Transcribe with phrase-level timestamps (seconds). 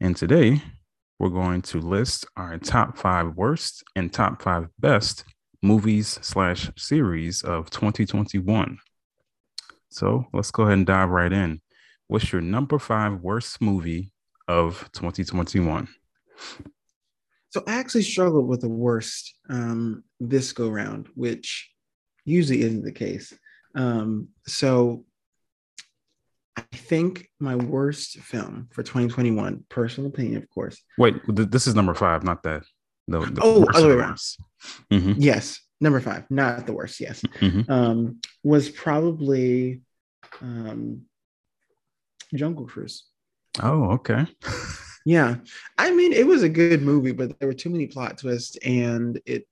[0.00, 0.62] and today
[1.18, 5.24] we're going to list our top five worst and top five best
[5.62, 8.78] movies slash series of 2021.
[9.90, 11.60] So let's go ahead and dive right in.
[12.06, 14.12] What's your number five worst movie
[14.46, 15.88] of 2021?
[17.50, 21.70] So I actually struggled with the worst um, this go round, which
[22.24, 23.32] usually isn't the case.
[23.74, 25.04] Um, so
[26.58, 30.82] I think my worst film for 2021, personal opinion, of course.
[30.96, 32.64] Wait, th- this is number five, not that.
[33.06, 34.18] The, the oh, other way around.
[34.90, 35.12] Mm-hmm.
[35.18, 37.00] Yes, number five, not the worst.
[37.00, 37.70] Yes, mm-hmm.
[37.70, 39.82] um, was probably
[40.42, 41.02] um,
[42.34, 43.04] Jungle Cruise.
[43.62, 44.26] Oh, okay.
[45.06, 45.36] yeah,
[45.78, 49.20] I mean, it was a good movie, but there were too many plot twists, and
[49.26, 49.46] it.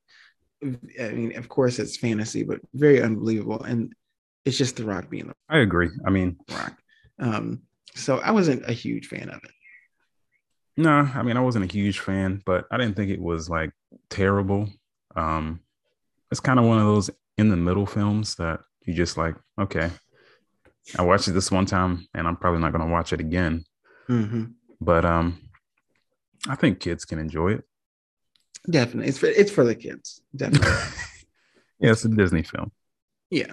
[0.62, 3.92] I mean, of course, it's fantasy, but very unbelievable, and
[4.44, 5.34] it's just The Rock being the.
[5.48, 5.90] I agree.
[6.04, 6.76] I mean, Rock.
[7.18, 7.62] Um,
[7.94, 9.50] so I wasn't a huge fan of it.
[10.76, 13.70] No, I mean I wasn't a huge fan, but I didn't think it was like
[14.10, 14.68] terrible.
[15.14, 15.60] Um,
[16.30, 19.90] it's kind of one of those in the middle films that you just like, okay,
[20.98, 23.64] I watched it this one time, and I'm probably not going to watch it again.
[24.08, 24.44] Mm-hmm.
[24.80, 25.40] But um,
[26.48, 27.64] I think kids can enjoy it.
[28.68, 30.20] Definitely, it's for it's for the kids.
[30.34, 30.68] Definitely.
[31.80, 32.72] yeah, it's a Disney film.
[33.30, 33.52] Yeah.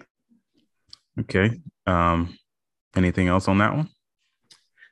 [1.20, 1.52] Okay.
[1.86, 2.38] Um,
[2.96, 3.90] Anything else on that one?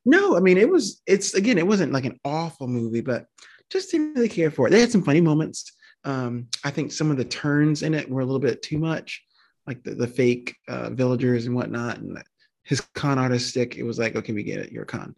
[0.05, 1.01] No, I mean it was.
[1.05, 3.25] It's again, it wasn't like an awful movie, but
[3.69, 4.71] just didn't really care for it.
[4.71, 5.71] They had some funny moments.
[6.03, 9.23] Um, I think some of the turns in it were a little bit too much,
[9.67, 12.21] like the, the fake uh, villagers and whatnot, and
[12.63, 13.77] his con artist stick.
[13.77, 15.15] It was like, okay, we get it, you're a con.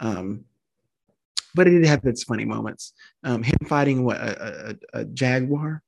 [0.00, 0.44] Um,
[1.54, 2.92] but it did have its funny moments.
[3.24, 5.82] Um, him fighting what a, a, a jaguar.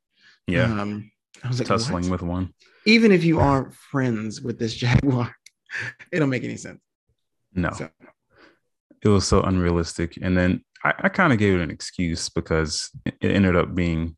[0.46, 0.64] Yeah.
[0.64, 1.10] Um,
[1.44, 2.22] I was like tussling what?
[2.22, 2.54] with one.
[2.86, 5.34] Even if you aren't friends with this jaguar,
[6.12, 6.80] it don't make any sense.
[7.54, 7.70] No.
[7.72, 7.88] So.
[9.02, 10.18] It was so unrealistic.
[10.20, 14.16] And then I, I kind of gave it an excuse because it ended up being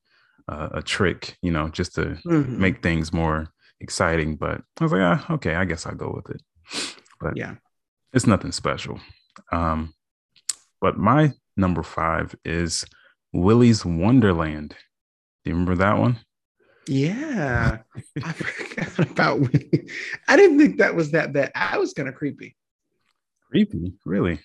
[0.48, 2.60] uh, a trick, you know, just to mm-hmm.
[2.60, 3.48] make things more
[3.80, 4.36] exciting.
[4.36, 6.42] But I was like, ah, okay, I guess I'll go with it.
[7.20, 7.56] But yeah,
[8.12, 9.00] it's nothing special.
[9.52, 9.94] Um,
[10.80, 12.84] but my number five is
[13.32, 14.74] Willy's Wonderland.
[15.44, 16.18] Do you remember that one?
[16.90, 17.78] Yeah,
[18.24, 19.48] I forgot about.
[20.26, 21.52] I didn't think that was that bad.
[21.54, 22.56] I was kind of creepy.
[23.48, 24.40] Creepy, really?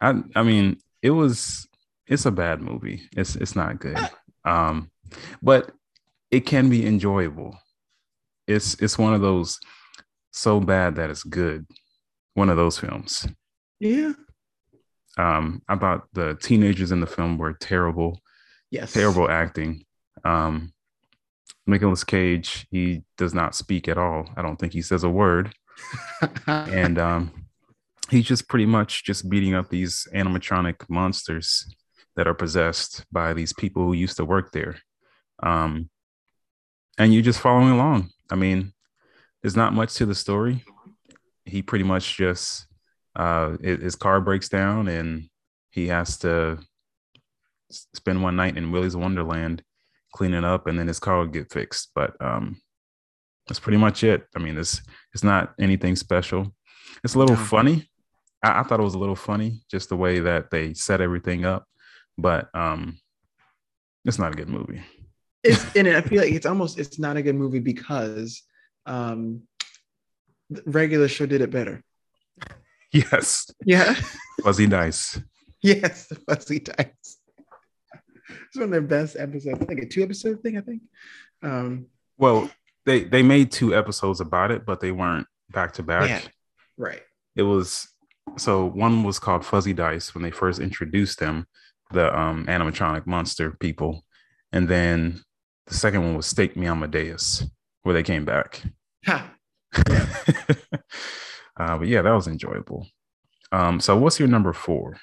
[0.00, 1.68] I I mean, it was.
[2.08, 3.08] It's a bad movie.
[3.16, 3.96] It's it's not good.
[4.44, 4.90] Um,
[5.40, 5.70] but
[6.32, 7.56] it can be enjoyable.
[8.48, 9.60] It's it's one of those
[10.32, 11.64] so bad that it's good.
[12.34, 13.24] One of those films.
[13.78, 14.14] Yeah.
[15.16, 18.20] Um, I thought the teenagers in the film were terrible.
[18.72, 18.94] Yes.
[18.94, 19.84] Terrible acting.
[20.24, 20.72] Um,
[21.66, 24.28] Nicolas Cage, he does not speak at all.
[24.36, 25.54] I don't think he says a word.
[26.46, 27.46] and um,
[28.10, 31.74] he's just pretty much just beating up these animatronic monsters
[32.16, 34.76] that are possessed by these people who used to work there.
[35.42, 35.88] Um,
[36.98, 38.10] and you're just following along.
[38.30, 38.72] I mean,
[39.40, 40.64] there's not much to the story.
[41.44, 42.66] He pretty much just
[43.16, 45.28] uh, his car breaks down and
[45.70, 46.58] he has to
[47.70, 49.62] spend one night in Willy's Wonderland
[50.12, 51.90] clean it up, and then his car would get fixed.
[51.94, 52.60] But um,
[53.46, 54.26] that's pretty much it.
[54.36, 56.54] I mean, it's it's not anything special.
[57.02, 57.90] It's a little funny.
[58.42, 61.44] I, I, thought it was a little funny, just the way that they set everything
[61.44, 61.66] up.
[62.18, 62.98] But um,
[64.04, 64.82] it's not a good movie.
[65.42, 68.42] It's and I feel like it's almost it's not a good movie because
[68.86, 69.42] um,
[70.66, 71.82] regular show did it better.
[72.92, 73.50] Yes.
[73.64, 73.94] Yeah.
[74.42, 75.20] Fuzzy dice.
[75.64, 77.21] Yes, the fuzzy dice
[78.46, 79.60] it's one of their best episodes.
[79.60, 80.58] I think a two episode thing.
[80.58, 80.82] I think.
[81.42, 81.86] Um,
[82.18, 82.50] well,
[82.84, 86.32] they they made two episodes about it, but they weren't back to back.
[86.76, 87.02] Right.
[87.36, 87.88] It was
[88.36, 91.46] so one was called Fuzzy Dice when they first introduced them,
[91.90, 94.04] the um, animatronic monster people,
[94.52, 95.22] and then
[95.66, 97.44] the second one was Steak Me Amadeus,
[97.82, 98.62] where they came back.
[99.06, 99.34] Ha.
[99.88, 102.86] uh, but yeah, that was enjoyable.
[103.50, 104.96] Um, so what's your number four?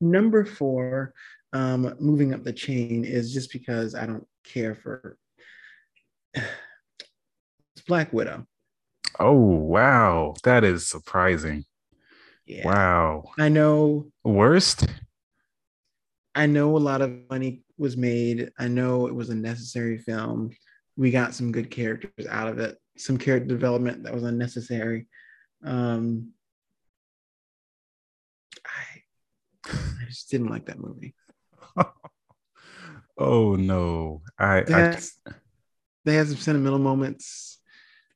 [0.00, 1.14] Number four
[1.56, 5.16] um, moving up the chain is just because I don't care for
[6.34, 6.44] it's
[7.88, 8.46] Black Widow.
[9.18, 11.64] Oh wow, that is surprising.
[12.44, 12.66] Yeah.
[12.66, 13.24] Wow.
[13.38, 14.86] I know Worst?
[16.34, 18.50] I know a lot of money was made.
[18.58, 20.50] I know it was a necessary film.
[20.98, 22.76] We got some good characters out of it.
[22.98, 25.06] Some character development that was unnecessary.
[25.64, 26.32] Um,
[28.66, 31.14] I, I just didn't like that movie.
[33.18, 34.22] oh no.
[34.38, 35.00] I, They I had,
[36.04, 37.60] they had some sentimental moments,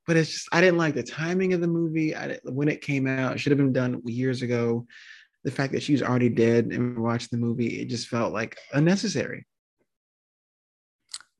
[0.06, 2.14] but it's just I didn't like the timing of the movie.
[2.14, 4.86] I when it came out, it should have been done years ago.
[5.44, 8.58] The fact that she was already dead and watched the movie, it just felt like
[8.74, 9.46] unnecessary.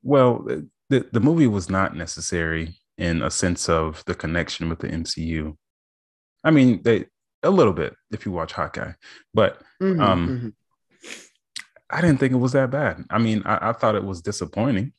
[0.03, 0.45] well,
[0.89, 5.57] the, the movie was not necessary in a sense of the connection with the MCU.
[6.43, 7.05] I mean, they
[7.43, 8.93] a little bit if you watch Hawkeye,
[9.33, 10.53] but Mhm, Um, mhm.
[11.91, 13.03] I didn't think it was that bad.
[13.09, 14.93] I mean, I, I thought it was disappointing.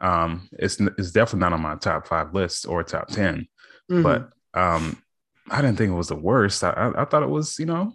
[0.00, 3.46] Um, it's it's definitely not on my top five list or top ten,
[3.90, 4.02] Mhm.
[4.02, 5.02] but um,
[5.50, 6.62] I didn't think it was the worst.
[6.64, 7.92] I, I, I thought it was, you know,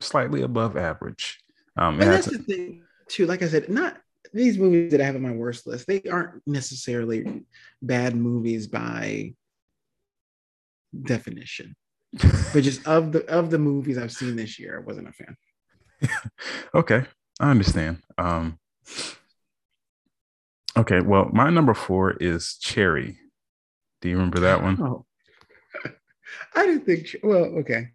[0.00, 1.40] slightly above average.
[1.76, 3.26] Um, and that's some- the thing too.
[3.26, 3.96] Like I said, not
[4.32, 5.86] these movies that I have on my worst list.
[5.86, 7.44] They aren't necessarily
[7.82, 9.34] bad movies by
[11.02, 11.74] definition,
[12.12, 15.36] but just of the of the movies I've seen this year, I wasn't a fan.
[16.74, 17.04] okay,
[17.40, 17.98] I understand.
[18.18, 18.58] Um,
[20.76, 23.18] okay, well, my number four is Cherry.
[24.00, 24.80] Do you remember that one?
[24.80, 25.06] Oh,
[26.54, 27.16] I didn't think.
[27.22, 27.88] Well, okay.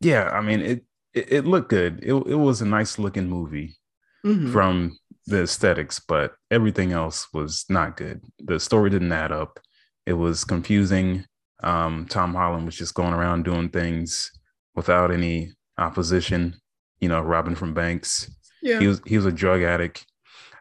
[0.00, 0.84] Yeah, I mean it.
[1.14, 2.00] It, it looked good.
[2.02, 3.76] It, it was a nice looking movie.
[4.24, 4.52] Mhm.
[4.52, 4.96] from
[5.26, 8.20] the aesthetics, but everything else was not good.
[8.38, 9.58] The story didn't add up.
[10.06, 11.24] It was confusing.
[11.64, 14.30] Um, Tom Holland was just going around doing things
[14.76, 16.54] without any opposition.
[17.00, 18.30] You know, robbing from banks.
[18.62, 18.80] Yeah.
[18.80, 20.06] He was he was a drug addict.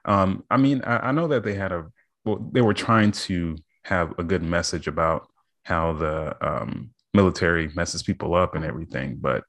[0.06, 1.86] Um, I mean, I, I know that they had a
[2.26, 5.28] well, they were trying to have a good message about
[5.64, 9.44] how the um, military messes people up and everything, but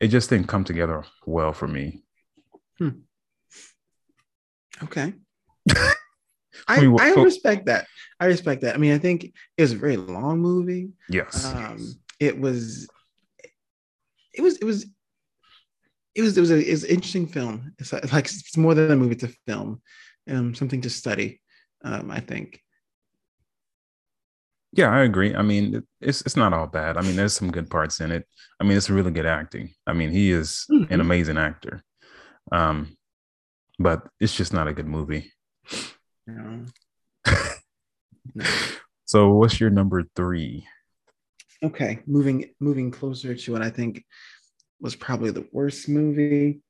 [0.00, 2.02] it just didn't come together well for me.
[4.82, 5.14] Okay.
[6.68, 7.86] I I respect that.
[8.18, 8.74] I respect that.
[8.74, 10.90] I mean, I think it was a very long movie.
[11.08, 11.44] Yes.
[11.46, 12.88] Um, it was,
[14.34, 14.86] it was, it was,
[16.16, 17.72] it was, it was, a, it was an interesting film.
[17.78, 19.82] It's like, it's more than a movie; it's a film,
[20.30, 21.40] um, something to study.
[21.84, 22.60] Um, I think.
[24.72, 25.34] Yeah, I agree.
[25.34, 26.96] I mean, it's it's not all bad.
[26.96, 28.26] I mean, there's some good parts in it.
[28.60, 29.74] I mean, it's really good acting.
[29.86, 31.00] I mean, he is an Mhm.
[31.00, 31.82] amazing actor.
[32.52, 32.96] Um,
[33.78, 35.32] but it's just not a good movie.
[36.26, 36.64] No.
[38.34, 38.44] No.
[39.08, 40.66] So, what's your number three?
[41.62, 44.04] Okay, moving moving closer to what I think
[44.80, 46.60] was probably the worst movie.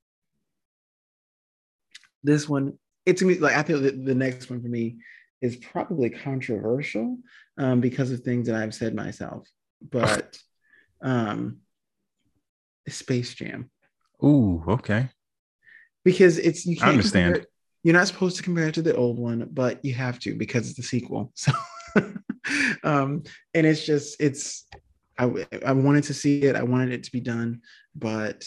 [2.23, 4.97] This one, it's like I feel that the next one for me
[5.41, 7.19] is probably controversial
[7.59, 9.49] um, because of things that I've said myself,
[9.91, 10.39] but
[11.03, 11.59] um,
[12.89, 13.71] Space Jam
[14.25, 15.11] Ooh, okay.
[16.05, 17.35] because it's you can't understand.
[17.35, 17.51] compare
[17.87, 20.69] you're not supposed to compare it to the old one, but you have to because
[20.69, 21.33] it's the sequel.
[21.37, 21.53] So,
[22.83, 23.23] um,
[23.55, 24.67] and it's just it's
[25.19, 27.61] I I wanted to see it, I wanted it to be done,
[27.95, 28.45] but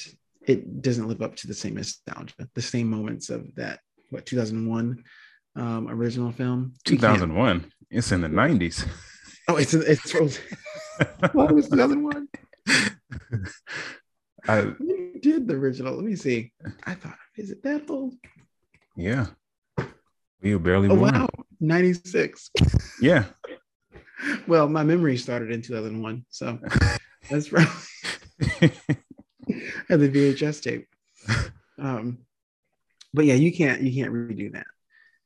[0.48, 3.80] it doesn't live up to the same nostalgia, the same moments of that
[4.10, 5.04] what 2001
[5.56, 6.74] um, original film.
[6.88, 7.72] You 2001.
[7.92, 8.88] It's in the 90s.
[9.48, 10.14] Oh, it's it's
[11.34, 12.28] what was 2001?
[14.48, 15.96] I, When did the original?
[15.96, 16.52] Let me see.
[16.86, 18.14] I thought, is it that old?
[18.96, 19.28] yeah.
[20.42, 21.12] We were barely Oh born.
[21.14, 21.28] wow,
[21.60, 22.50] 96.
[23.02, 23.26] Yeah.
[24.48, 26.60] Well, my memory started in 2001, so
[27.30, 27.68] that's right.
[28.52, 28.72] Had
[29.90, 30.88] the VHS tape.
[31.78, 32.20] Um,
[33.14, 34.68] but yeah, you can't you can't redo that.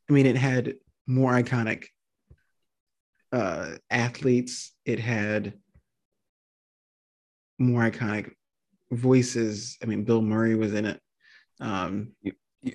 [0.09, 0.75] I mean, it had
[1.07, 1.85] more iconic
[3.31, 4.73] uh, athletes.
[4.85, 5.53] It had
[7.57, 8.31] more iconic
[8.91, 9.77] voices.
[9.81, 11.01] I mean, Bill Murray was in it.
[11.59, 12.13] Um,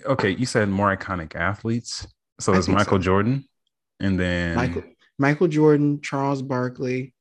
[0.05, 0.31] okay.
[0.31, 2.07] You said more iconic athletes.
[2.41, 3.03] So there's Michael so.
[3.03, 3.45] Jordan
[4.01, 4.85] and then Michael
[5.19, 7.15] Michael Jordan, Charles Barkley,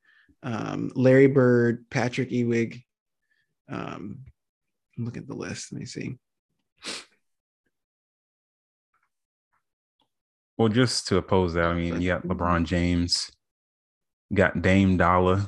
[0.43, 2.83] um, Larry Bird, Patrick Ewing.
[3.69, 4.19] Um,
[4.97, 5.71] look at the list.
[5.73, 6.17] Let me see.
[10.57, 13.29] Well, just to oppose that, I mean, you got LeBron James,
[14.29, 15.45] you got Dame Dollar.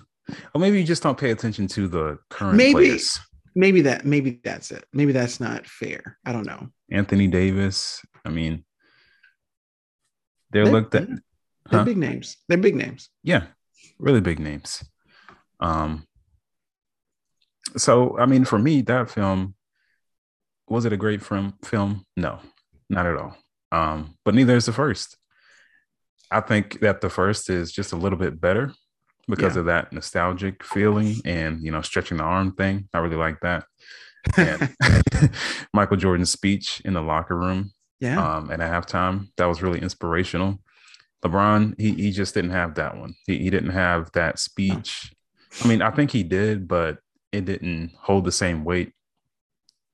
[0.54, 2.74] Or maybe you just don't pay attention to the current Maybe.
[2.74, 3.20] players.
[3.56, 4.06] Maybe that.
[4.06, 4.86] Maybe that's it.
[4.94, 6.20] Maybe that's not fair.
[6.24, 6.68] I don't know.
[6.92, 8.00] Anthony Davis.
[8.24, 8.64] I mean,
[10.52, 11.08] they're They're- looked at.
[11.70, 11.86] They're Huh?
[11.86, 12.38] big names.
[12.48, 13.10] They're big names.
[13.24, 13.44] Yeah,
[14.00, 14.84] really big names.
[15.60, 16.06] Um,
[17.78, 19.56] so I mean, for me, that film
[20.68, 21.56] was it a great film?
[21.66, 22.06] Film?
[22.16, 22.40] No,
[22.90, 23.36] not at all.
[23.72, 25.18] Um, but neither is the first.
[26.32, 28.72] I think that the first is just a little bit better,
[29.28, 29.62] because Yeah.
[29.62, 32.88] of that nostalgic feeling and you know stretching the arm thing.
[32.94, 33.66] I really like that.
[34.38, 34.76] And
[35.74, 38.20] Michael Jordan's speech in the locker room yeah.
[38.38, 40.60] um, at halftime that was really inspirational.
[41.24, 43.16] LeBron, he he just didn't have that one.
[43.26, 45.14] He he didn't have that speech.
[45.64, 47.00] I mean, I think he did, but
[47.32, 48.94] it didn't hold the same weight.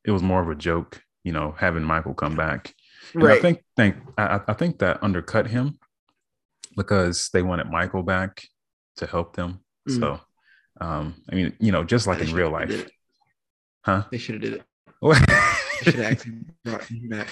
[0.04, 2.74] It was more of a joke, you know, having Michael come back.
[3.14, 5.80] And I think think I, I think that undercut him
[6.76, 8.48] because they wanted Michael back
[8.98, 9.62] to help them.
[9.90, 10.00] Mm.
[10.00, 10.20] So,
[10.82, 12.88] um, I mean, you know, just like in real life,
[13.82, 14.04] huh?
[14.12, 14.64] They should have did it.
[15.84, 17.28] Should have actually brought him back.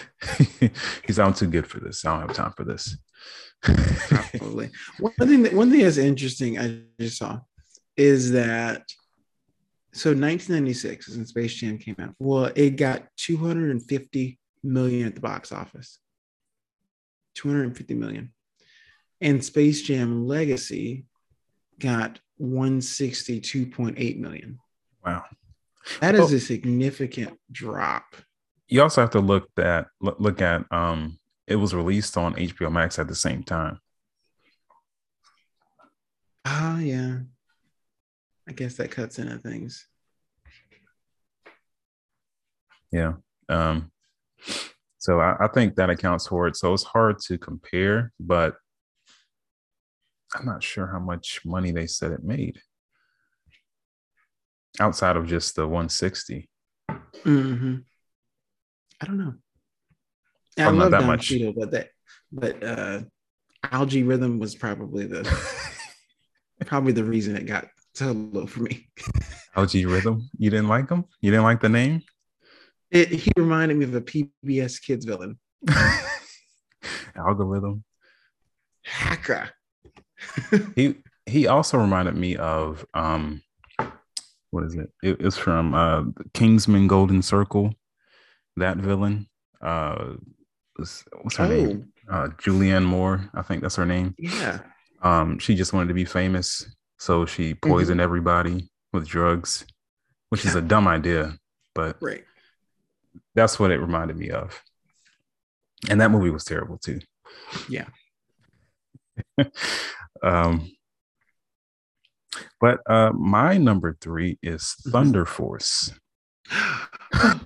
[1.05, 2.03] He's I'm too good for this.
[2.05, 2.97] I don't have time for this.
[3.62, 4.69] Probably.
[5.00, 7.39] one thing that one thing that's interesting I just saw
[7.95, 8.83] is that
[9.93, 12.15] so 1996 is when Space Jam came out.
[12.19, 16.00] Well, it got 250 million at the box office.
[17.35, 18.33] 250 million.
[19.21, 21.05] And Space Jam Legacy
[21.79, 24.59] got 162.8 million.
[25.05, 25.23] wow.
[26.00, 26.35] That is Oh.
[26.35, 28.15] a significant drop.
[28.67, 32.98] You also have to look that look, at um it was released on HBO Max
[32.98, 33.79] at the same time.
[36.46, 37.20] Ah, yeah.
[38.48, 39.88] I guess that cuts into things.
[42.91, 43.13] Yeah.
[43.50, 43.91] Um
[44.98, 46.55] so I, I think that accounts for it.
[46.55, 48.55] So it's hard to compare, but
[50.34, 52.60] I'm not sure how much money they said it made
[54.79, 56.50] outside of just the 160.
[57.24, 57.75] hmm
[59.03, 59.33] I don't know.
[60.57, 61.27] I Probably not love that Don much.
[61.27, 61.89] Cheadle, but that
[62.31, 63.01] but uh
[63.69, 65.24] Al-G Rhythm was probably the
[66.65, 68.88] probably the reason it got so low for me.
[69.57, 70.29] Al-G Rhythm.
[70.38, 71.03] You didn't like him?
[71.19, 72.01] You didn't like the name?
[72.91, 75.38] It, he reminded me of a PBS kids villain.
[77.15, 77.83] Algorithm.
[78.86, 79.50] Hacker.
[80.75, 80.95] He
[81.25, 83.41] he also reminded me of um
[84.51, 84.91] what is it?
[85.03, 87.74] It was from uh Kingsman Golden Circle,
[88.57, 89.27] that villain.
[89.62, 90.13] Uh
[90.75, 91.91] what's, what's her name?
[92.10, 94.15] Oh, Uh Julianne Moore, I think that's her name.
[94.17, 94.60] yeah.
[95.01, 96.65] Um, she just wanted to be famous,
[96.98, 99.65] so she poisoned everybody with drugs,
[100.29, 101.38] which is a dumb idea,
[101.75, 102.24] but Right.
[103.36, 104.62] that's what it reminded me of.
[105.89, 107.01] And that movie was terrible too.
[107.67, 107.88] Yeah.
[110.24, 110.72] um,
[112.62, 114.91] but uh, my number three is Mhm.
[114.91, 115.91] Thunder Force.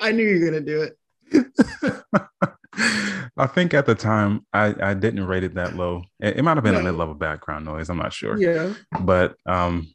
[0.00, 0.96] I knew you were gonna do it.
[3.36, 6.02] I think at the time I, I didn't rate it that low.
[6.20, 6.84] It, it might have been a No.
[6.84, 7.88] mid-level background noise.
[7.88, 8.74] I'm not sure, Yeah.
[9.02, 9.86] but um,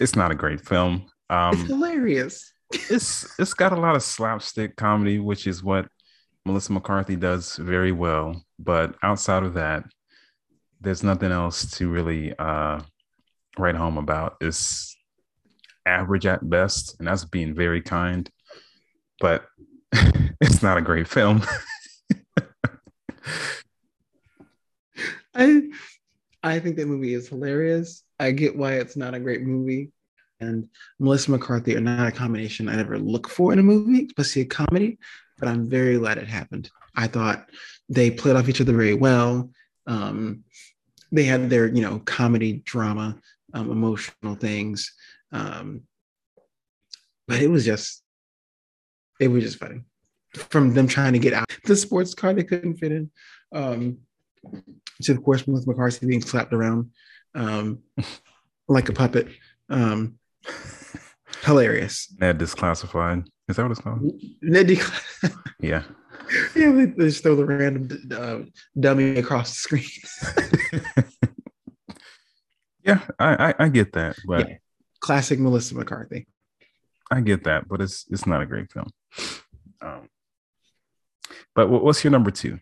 [0.00, 1.06] it's not a great film.
[1.30, 2.52] Um, it's hilarious.
[2.90, 5.88] it's it's got a lot of slapstick comedy, which is what
[6.44, 8.42] Melissa McCarthy does very well.
[8.58, 9.84] But outside of that,
[10.80, 12.80] there's nothing else to really uh,
[13.58, 14.36] write home about.
[14.40, 14.96] It's
[15.86, 18.28] average at best, and that's being very kind.
[19.22, 19.46] But
[20.40, 21.42] it's not a great film.
[25.34, 25.62] I
[26.42, 28.02] I think that movie is hilarious.
[28.18, 29.92] I get why it's not a great movie.
[30.40, 34.42] And Melissa McCarthy are not a combination I ever look for in a movie, especially
[34.42, 34.98] a comedy,
[35.38, 36.68] but I'm very glad it happened.
[36.96, 37.48] I thought
[37.88, 39.50] they played off each other very well.
[39.86, 40.42] Um,
[41.12, 43.20] they had their, you know, comedy, drama,
[43.54, 44.92] um, emotional things.
[45.30, 45.82] Um,
[47.28, 48.01] but it was just,
[49.22, 49.80] it was just funny.
[50.34, 53.10] From them trying to get out the sports car they couldn't fit in.
[53.52, 53.98] Um,
[55.02, 56.90] to of course Melissa McCarthy being slapped around
[57.34, 57.80] um,
[58.68, 59.28] like a puppet.
[59.68, 60.18] Um,
[61.44, 62.14] hilarious.
[62.20, 63.26] Ned Disclassified.
[63.48, 64.10] Is that what it's called?
[64.42, 64.80] Ned D-
[65.60, 65.82] Yeah.
[66.56, 68.38] yeah, they they just throw the random uh,
[68.78, 71.04] dummy across the screen.
[72.84, 74.56] yeah, I, I I get that, but Yeah.
[75.00, 76.26] Classic Melissa McCarthy.
[77.10, 78.90] I get that, but it's it's not a great film.
[79.80, 80.08] Um,
[81.54, 82.58] but what, what's your number two?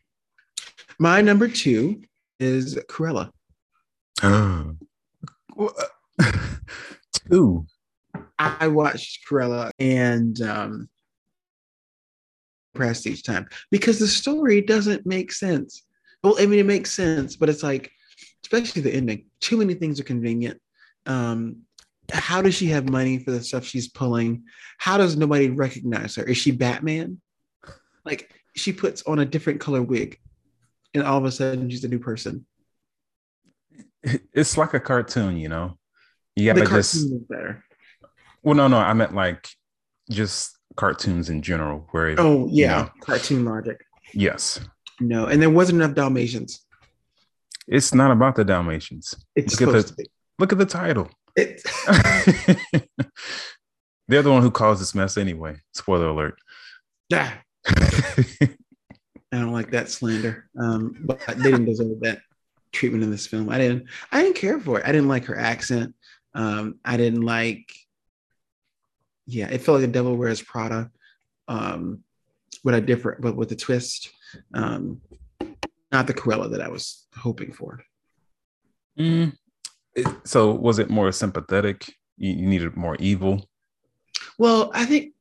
[0.99, 2.03] My number two
[2.39, 3.31] is Cruella.
[7.31, 7.67] two.
[8.39, 10.89] I watched Cruella and um,
[12.75, 15.85] pressed each time because the story doesn't make sense.
[16.23, 17.91] Well, I mean, it makes sense, but it's like,
[18.43, 20.61] especially the ending, too many things are convenient.
[21.07, 21.63] Um,
[22.13, 24.45] how does she have money for the stuff she's pulling?
[24.79, 26.25] How does nobody recognize her?
[26.25, 27.21] Is she Batman?
[28.05, 30.19] Like, she puts on a different color wig
[30.95, 32.47] and all of a sudden she's a new person.
[34.33, 35.79] It's like a cartoon, you know.
[36.37, 37.63] You gotta just is better.
[38.43, 39.47] well, no, no, I meant like
[40.11, 41.87] just cartoons in general.
[41.91, 42.91] Where Oh, yeah, know.
[43.01, 43.85] cartoon logic.
[44.15, 44.61] yes,
[45.01, 46.65] No, and there wasn't enough Dalmatians.
[47.69, 49.15] It's not about the Dalmatians.
[49.37, 50.11] It's look at the to be.
[50.39, 51.11] look at the title.
[51.37, 51.63] It,
[54.09, 55.57] They're the one who caused this mess anyway.
[55.73, 56.39] Spoiler alert.
[57.09, 57.33] Yeah.
[57.67, 58.49] I
[59.31, 60.49] don't like that slander.
[60.59, 62.21] Um, but they didn't deserve that
[62.73, 63.49] treatment in this film.
[63.49, 63.87] I didn't.
[64.11, 64.87] I didn't care for it.
[64.87, 65.95] I didn't like her accent.
[66.35, 67.73] Um, I didn't like.
[69.27, 70.91] Yeah, it felt like a Devil Wears Prada,
[71.47, 72.03] um,
[72.65, 74.11] with a different, but with a twist.
[74.55, 75.01] Um,
[75.93, 77.81] not the Cruella that I was hoping for.
[78.99, 79.37] Mm.
[79.95, 81.93] It- so was it more sympathetic?
[82.17, 83.49] You, you needed more evil.
[84.39, 85.15] Well, I think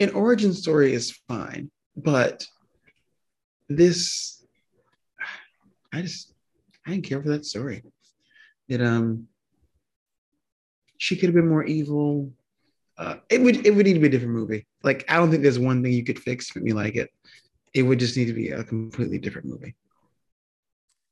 [0.00, 2.46] an origin story is fine, but
[3.68, 4.44] this,
[5.92, 6.32] I just,
[6.86, 7.82] I didn't care for that story.
[8.68, 9.28] It um,
[10.98, 12.32] she could have been more evil.
[12.98, 14.66] Uh, it would it would need to be a different movie.
[14.82, 17.10] Like I don't think there's one thing you could fix make me like it.
[17.74, 19.74] It would just need to be a completely different movie.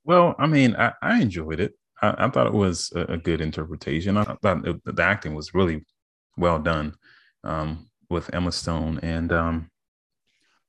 [0.07, 1.75] Well, I mean, I, I enjoyed it.
[2.01, 4.17] I, I thought it was a, a good interpretation.
[4.17, 5.85] I thought it, the acting was really
[6.37, 6.95] well done
[7.45, 9.71] um, with Emma Stone and um,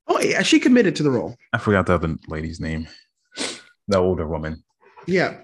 [0.08, 1.36] Oh yeah, she committed to the role.
[1.54, 2.88] I forgot the other lady's name,
[3.88, 4.64] the older woman.
[5.06, 5.42] Yeah,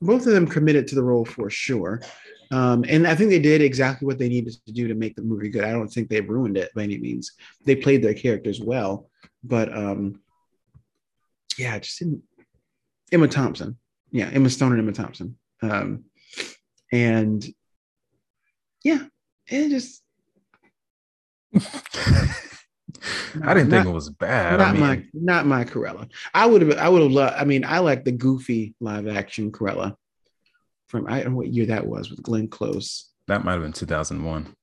[0.00, 2.02] both of them committed to the role for sure.
[2.50, 5.22] Um, and I think they did exactly what they needed to do to make the
[5.22, 5.64] movie good.
[5.64, 7.32] I don't think they ruined it by any means.
[7.64, 9.08] They played their characters well,
[9.42, 10.20] but um,
[11.56, 12.22] yeah, it just didn't.
[13.14, 13.78] Emma Thompson,
[14.10, 16.04] yeah, Emma Stone and Emma Thompson, um,
[16.92, 17.44] and
[18.82, 19.04] yeah,
[19.46, 20.02] it just
[23.42, 24.58] I didn't think Not- it was bad.
[24.58, 26.10] not I mean, my not my Cruella.
[26.32, 27.34] I would have I would have loved.
[27.36, 29.94] I mean, I like the goofy live action Cruella
[30.88, 33.10] from I don't know what year that was with Glenn Close.
[33.28, 34.54] that might have been 2001.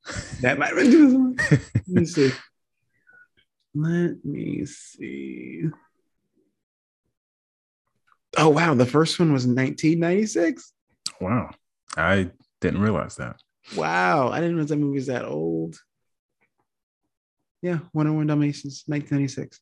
[0.42, 0.92] That might have been
[1.38, 1.38] 2001.
[1.50, 2.32] Let me see.
[3.74, 5.64] Let me see.
[8.38, 10.74] Oh wow, the first one was 1996.
[11.20, 11.52] wow.
[11.98, 12.30] I
[12.62, 13.42] didn't realize that.
[13.76, 15.78] Wow, I didn't know that movie was that old.
[17.62, 19.60] Yeah, 101 Dalmatians, 1996.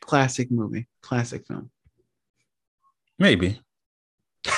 [0.00, 1.70] Classic movie, classic film.
[3.18, 3.60] Maybe.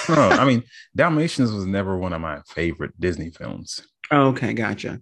[0.08, 0.62] Oh, I mean,
[0.96, 3.86] Dalmatians was never one of my favorite Disney films.
[4.10, 5.00] Oh, okay, gotcha.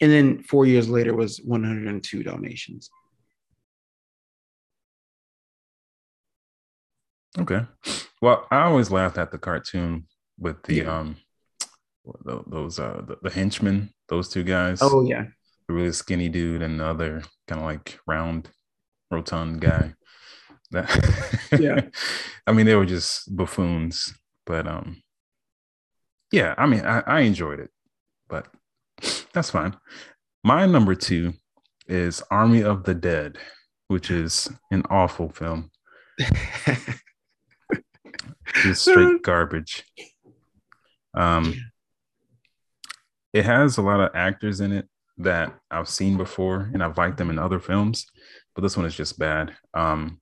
[0.00, 2.90] And then four years later was 102 Dalmatians.
[7.38, 7.60] Okay.
[8.20, 10.06] Well, I always laughed at the cartoon
[10.38, 10.98] with the Yeah.
[10.98, 11.16] um
[12.24, 14.80] tho- those uh the, the henchmen, those two guys.
[14.82, 15.26] Oh yeah,
[15.68, 18.50] the really skinny dude and the other kind of like round,
[19.10, 19.94] rotund guy.
[20.72, 20.88] That
[21.58, 21.82] Yeah.
[22.46, 24.14] I mean, they were just buffoons,
[24.46, 25.02] but um,
[26.32, 26.54] yeah.
[26.58, 27.70] I mean, I, I enjoyed it,
[28.28, 28.48] but
[29.32, 29.76] that's fine.
[30.44, 31.34] My number two
[31.88, 33.38] is Army of the Dead,
[33.88, 35.70] which is an awful film.
[38.64, 39.84] It's straight garbage.
[41.14, 41.54] Um,
[43.32, 44.88] it has a lot of actors in it
[45.18, 48.06] that I've seen before, and I've liked them in other films,
[48.54, 49.54] but this one is just bad.
[49.74, 50.20] Um,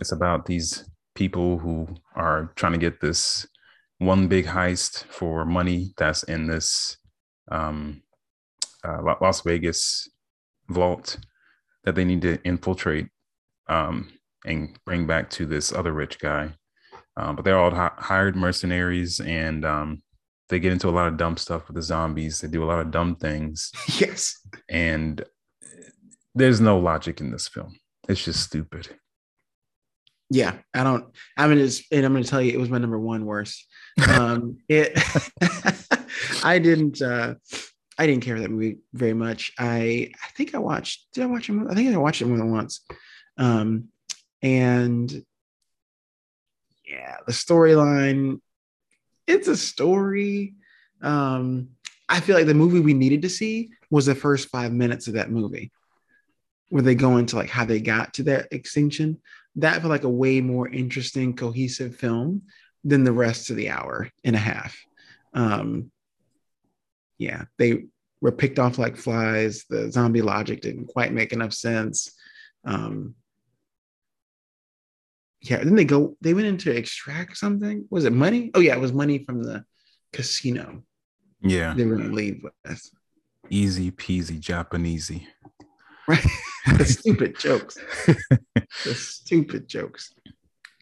[0.00, 3.46] it's about these people who are trying to get this
[3.98, 6.96] one big heist for money that's in this
[7.50, 8.02] um,
[8.84, 10.08] uh, Las Vegas
[10.68, 11.18] vault
[11.84, 13.08] that they need to infiltrate
[13.68, 14.10] um,
[14.44, 16.54] and bring back to this other rich guy.
[17.16, 20.02] Um, but they're all hi- hired mercenaries and um,
[20.48, 22.40] they get into a lot of dumb stuff with the zombies.
[22.40, 23.72] They do a lot of dumb things.
[23.98, 24.38] yes.
[24.68, 25.24] And
[26.34, 27.78] there's no logic in this film.
[28.08, 28.88] It's just stupid.
[30.32, 31.04] Yeah, I don't.
[31.36, 33.66] I mean, gonna and I'm gonna tell you, it was my number one worst.
[34.08, 34.96] Um, it.
[36.44, 37.02] I didn't.
[37.02, 37.34] uh
[37.98, 39.52] I didn't care for that movie very much.
[39.58, 41.12] I I think I watched.
[41.12, 41.56] Did I watch it?
[41.68, 42.80] I think I watched it more than once.
[43.36, 43.88] Um,
[44.40, 45.22] and
[46.90, 48.40] yeah, the storyline.
[49.26, 50.54] It's a story.
[51.00, 51.70] Um,
[52.08, 55.14] I feel like the movie we needed to see was the first five minutes of
[55.14, 55.70] that movie,
[56.68, 59.20] where they go into like how they got to that extinction
[59.56, 62.42] that felt like a way more interesting, cohesive film
[62.84, 64.78] than the rest of the hour and a half.
[65.34, 65.90] Um,
[67.18, 67.84] yeah, they
[68.20, 69.64] were picked off like flies.
[69.68, 72.12] The zombie logic didn't quite make enough sense.
[72.64, 73.14] Um,
[75.42, 77.86] yeah, then they go, they went in to extract something.
[77.90, 78.50] Was it money?
[78.54, 79.64] Oh, yeah, it was money from the
[80.12, 80.82] casino
[81.40, 81.74] Yeah.
[81.74, 82.90] they were to leave with.
[83.48, 85.26] Easy peasy Japanesey.
[86.06, 86.24] Right?
[86.76, 87.78] the stupid jokes.
[88.84, 90.12] The stupid jokes.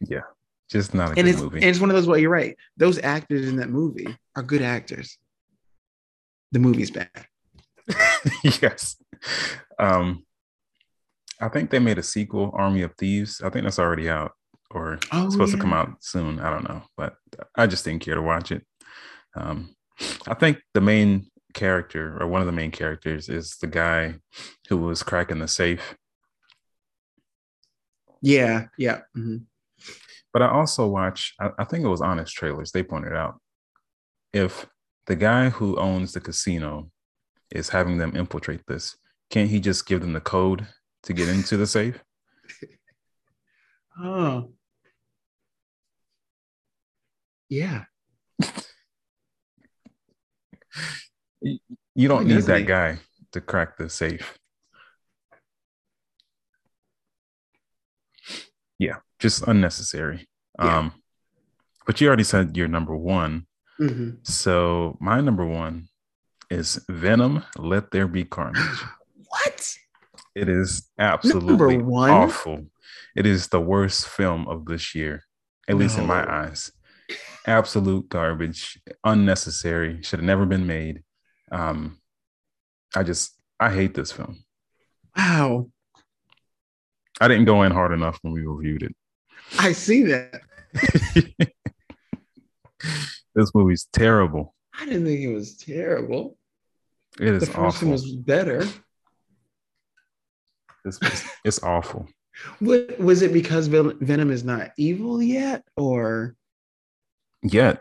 [0.01, 0.23] Yeah.
[0.71, 1.57] Just not a and good it's, movie.
[1.59, 2.07] and it's one of those.
[2.07, 2.55] Well, you're right.
[2.77, 5.17] Those actors in that movie are good actors.
[6.53, 7.09] The movie's bad.
[8.45, 8.97] yes.
[9.79, 10.25] Um,
[11.41, 13.41] I think they made a sequel, Army of Thieves.
[13.41, 14.33] I think that's already out.
[14.71, 16.41] Or Oh, supposed to come out soon.
[16.41, 17.15] I don't know, but
[17.55, 18.67] I just didn't care to watch it.
[19.35, 19.75] Um,
[20.27, 24.15] I think the main character or one of the main characters is the guy
[24.69, 25.97] who was cracking the safe.
[28.21, 29.01] Yeah, yeah.
[29.17, 29.45] mhm.
[30.33, 32.71] But I also watch, I, I think it was Honest Trailers.
[32.73, 33.41] They pointed out
[34.33, 34.67] if
[35.07, 36.91] the guy who owns the casino
[37.51, 38.97] is having them infiltrate this,
[39.31, 40.67] can't he just give them the code
[41.05, 42.03] to get into the safe?
[44.01, 44.53] Oh.
[47.49, 47.85] Yeah.
[51.41, 52.99] You don't need that guy
[53.33, 54.39] to crack the safe.
[58.79, 60.29] Yeah, just unnecessary.
[60.59, 60.79] Yeah.
[60.79, 60.93] Um,
[61.87, 63.47] but you already said your number one.
[63.81, 64.11] Mm-hmm.
[64.23, 65.89] So my number one
[66.51, 67.45] is Venom.
[67.57, 68.63] Let there be carnage.
[69.31, 69.75] What?
[70.35, 72.65] It is absolutely awful.
[73.15, 75.25] It is the worst film of this year,
[75.69, 76.73] at least in my eyes.
[77.47, 81.03] Absolute garbage, unnecessary, should have never been made.
[81.51, 81.99] Um,
[82.95, 84.45] I just I hate this film.
[85.17, 85.71] Wow.
[87.21, 88.95] I didn't go in hard enough when we reviewed it.
[89.59, 90.41] I see that.
[93.35, 94.55] this movie's terrible.
[94.79, 96.37] I didn't think it was terrible.
[97.19, 97.89] It is the first awful.
[97.89, 98.65] one was better.
[100.85, 102.07] This was, it's awful.
[102.61, 106.37] What, was it because Venom is not evil yet, or
[107.43, 107.81] Yet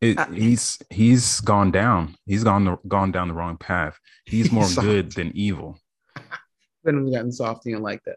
[0.00, 2.16] it, Uh, he's he's gone down.
[2.26, 3.98] He's gone the, gone down the wrong path.
[4.24, 5.78] He's more good than evil.
[6.84, 8.16] Venom's gotten soft and like that?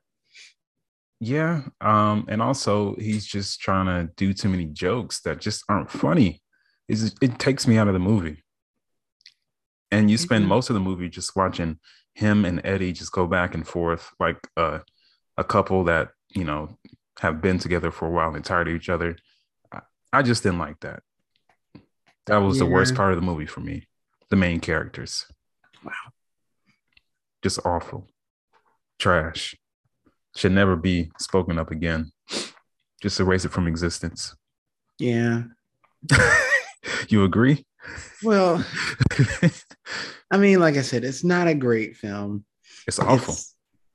[1.20, 1.64] Yeah.
[1.82, 6.42] Um, and also he's just trying to do too many jokes that just aren't funny.
[6.88, 8.44] It's, it takes me out of the movie.
[9.92, 10.50] And you spend Mhm.
[10.50, 11.80] most of the movie just watching
[12.14, 14.80] him and Eddie just go back and forth like uh,
[15.38, 16.78] a couple that, you know,
[17.20, 19.18] have been together for a while and tired of each other.
[20.12, 21.04] I, just didn't like that.
[22.26, 23.88] That was the worst part of the movie for me.
[24.30, 25.26] The main characters.
[25.84, 25.92] Wow.
[27.42, 28.08] Just awful.
[29.00, 29.56] Trash.
[30.36, 32.12] Should never be spoken up again.
[33.02, 34.36] Just erase it from existence.
[35.02, 35.44] Yeah.
[37.08, 37.66] you agree?
[38.22, 38.66] Well,
[40.32, 42.44] I mean, like I said, it's not a great film.
[42.86, 43.36] it's awful.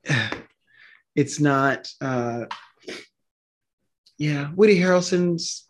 [0.05, 0.35] It's,
[1.15, 1.89] it's not.
[2.01, 2.47] uh
[4.17, 5.64] Yeah, Woody Harrelson's,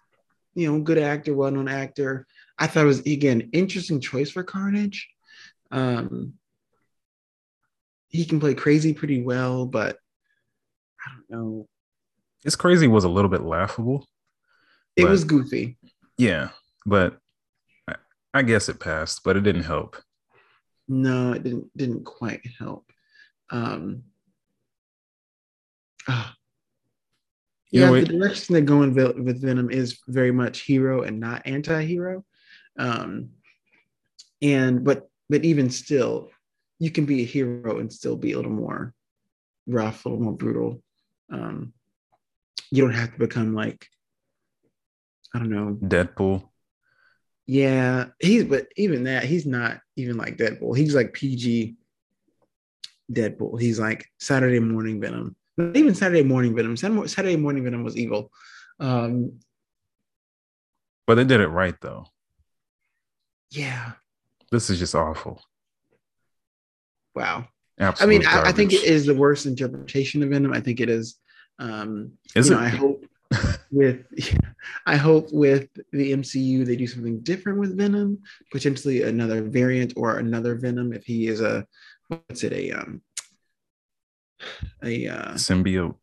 [0.55, 2.27] you know, good actor, well-known actor.
[2.59, 5.09] I thought it was again interesting choice for Carnage.
[5.71, 6.35] Um,
[8.09, 9.99] he can play crazy pretty well, but
[11.05, 11.69] I don't know.
[12.45, 14.07] It's crazy was a little bit laughable.
[14.97, 15.77] It was goofy.
[16.17, 16.51] Yeah,
[16.87, 17.19] but
[17.89, 17.97] I,
[18.33, 19.97] I guess it passed, but it didn't help.
[20.87, 22.93] No, it didn't didn't quite help.
[23.51, 24.05] Um,
[26.07, 26.35] ah.
[27.75, 31.43] You yeah, know, the direction they're going with Venom is very much hero and not
[31.45, 32.25] anti-hero.
[32.79, 33.31] Um,
[34.41, 36.31] and but but even still,
[36.79, 38.95] you can be a hero and still be a little more
[39.67, 40.85] rough, a little more brutal.
[41.33, 41.73] Um,
[42.71, 43.89] you don't have to become like
[45.35, 45.77] I don't know.
[45.83, 46.49] Deadpool.
[47.45, 50.77] Yeah, he's but even that he's not even like Deadpool.
[50.77, 51.75] He's like PG
[53.13, 53.61] Deadpool.
[53.61, 55.35] He's like Saturday morning Venom.
[55.57, 56.77] Not even Saturday morning Venom.
[56.77, 58.31] Saturday morning Venom was evil.
[58.81, 59.41] Um,
[61.07, 62.07] But they did it right though.
[63.51, 63.93] yeah.
[64.51, 65.43] This is just awful.
[67.15, 67.49] Wow.
[67.79, 70.53] Absolute I mean, I, I think it is the worst interpretation of Venom.
[70.53, 71.17] I think it is.
[71.59, 72.61] Um, Is you it?
[72.61, 73.05] I hope
[73.73, 74.05] with
[74.87, 78.21] I hope with the MCU they do something different with Venom,
[78.53, 81.67] potentially another variant or another Venom if he is a
[82.09, 83.03] what's it a um
[84.83, 85.97] a uh, symbiote.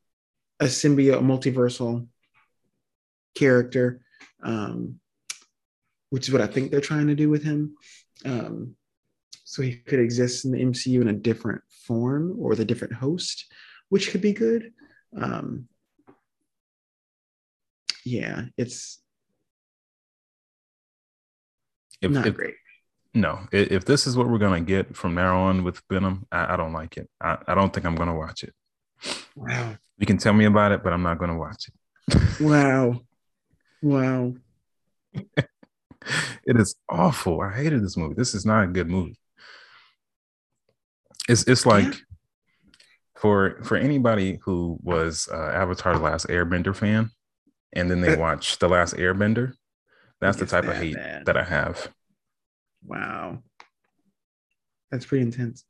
[0.59, 2.07] a symbiote, a multiversal
[3.35, 4.01] character,
[4.43, 4.99] um,
[6.09, 7.75] which is what I think they're trying to do with him.
[8.25, 8.75] Um,
[9.43, 12.93] so he could exist in the MCU in a different form or with a different
[12.93, 13.51] host,
[13.89, 14.71] which could be good.
[15.19, 15.67] Um,
[18.05, 18.99] yeah, it's
[22.01, 22.55] If, not if great.
[23.13, 26.57] No, if this is what we're gonna get from now on with Venom, I, I
[26.57, 27.09] don't like it.
[27.21, 28.53] I, I don't think I'm gonna watch it.
[29.35, 29.75] Wow.
[29.97, 32.41] You can tell me about it, but I'm not gonna watch it.
[32.41, 33.01] Wow.
[33.81, 34.33] Wow.
[35.13, 37.41] it is awful.
[37.41, 38.15] I hated this movie.
[38.15, 39.17] This is not a good movie.
[41.29, 41.93] It's it's like
[43.15, 47.11] for for anybody who was uh, Avatar: The Last Airbender fan,
[47.73, 49.53] and then they Uh, watch The Last Airbender.
[50.19, 51.25] That's the type of hate bad.
[51.25, 51.89] that I have.
[52.85, 53.43] Wow.
[54.91, 55.63] That's pretty intense.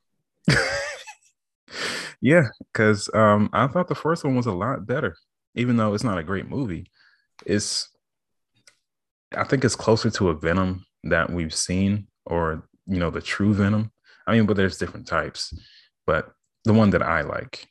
[2.20, 5.16] yeah, because um, I thought the first one was a lot better.
[5.54, 6.86] even though it's not a great movie,
[7.46, 7.88] it's
[9.36, 13.54] I think it's closer to a Venom that we've seen, or you know, the true
[13.54, 13.92] Venom.
[14.26, 15.52] I mean, but there's different types,
[16.06, 16.32] but
[16.64, 17.66] the one that I like.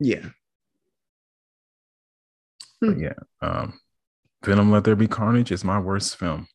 [0.00, 0.28] Yeah.
[2.82, 3.80] Yeah, um,
[4.44, 6.46] Venom Let There Be Carnage is my worst film.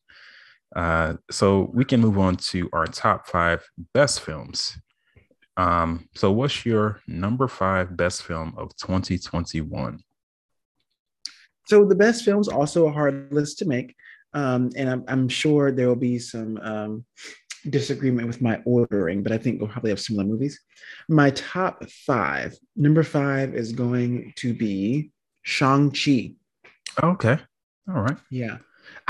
[0.74, 4.78] Uh, so we can move on to our top five best films.
[5.56, 9.98] Um, so what's your number five best film of 2021?
[11.66, 13.94] So the best films also a hard list to make.
[14.32, 17.04] Um, and I'm, I'm, sure there will be some um,
[17.68, 20.60] disagreement with my ordering, but I think we'll probably have similar movies.
[21.08, 25.10] My top five, number five is going to be
[25.42, 26.34] Shang-Chi.
[27.02, 27.38] Okay.
[27.88, 28.16] All right.
[28.30, 28.58] Yeah.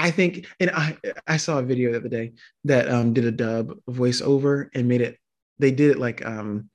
[0.01, 2.33] I think, and I I saw a video the other day
[2.65, 5.19] that um, did a dub voiceover and made it.
[5.59, 6.71] They did it like um,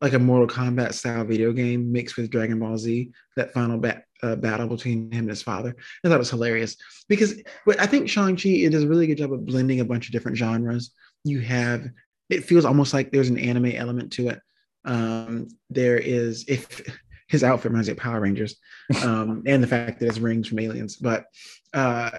[0.00, 3.12] like a Mortal Kombat style video game mixed with Dragon Ball Z.
[3.36, 5.76] That final bat, uh, battle between him and his father.
[6.04, 6.76] I thought it was hilarious
[7.08, 7.40] because
[7.78, 10.12] I think Shang Chi it does a really good job of blending a bunch of
[10.12, 10.90] different genres.
[11.22, 11.86] You have
[12.30, 14.40] it feels almost like there's an anime element to it.
[14.84, 16.82] Um, there is if
[17.28, 18.56] his outfit reminds me of Power Rangers,
[19.02, 20.96] um, and the fact that it's rings from aliens.
[20.96, 21.26] But
[21.72, 22.10] uh,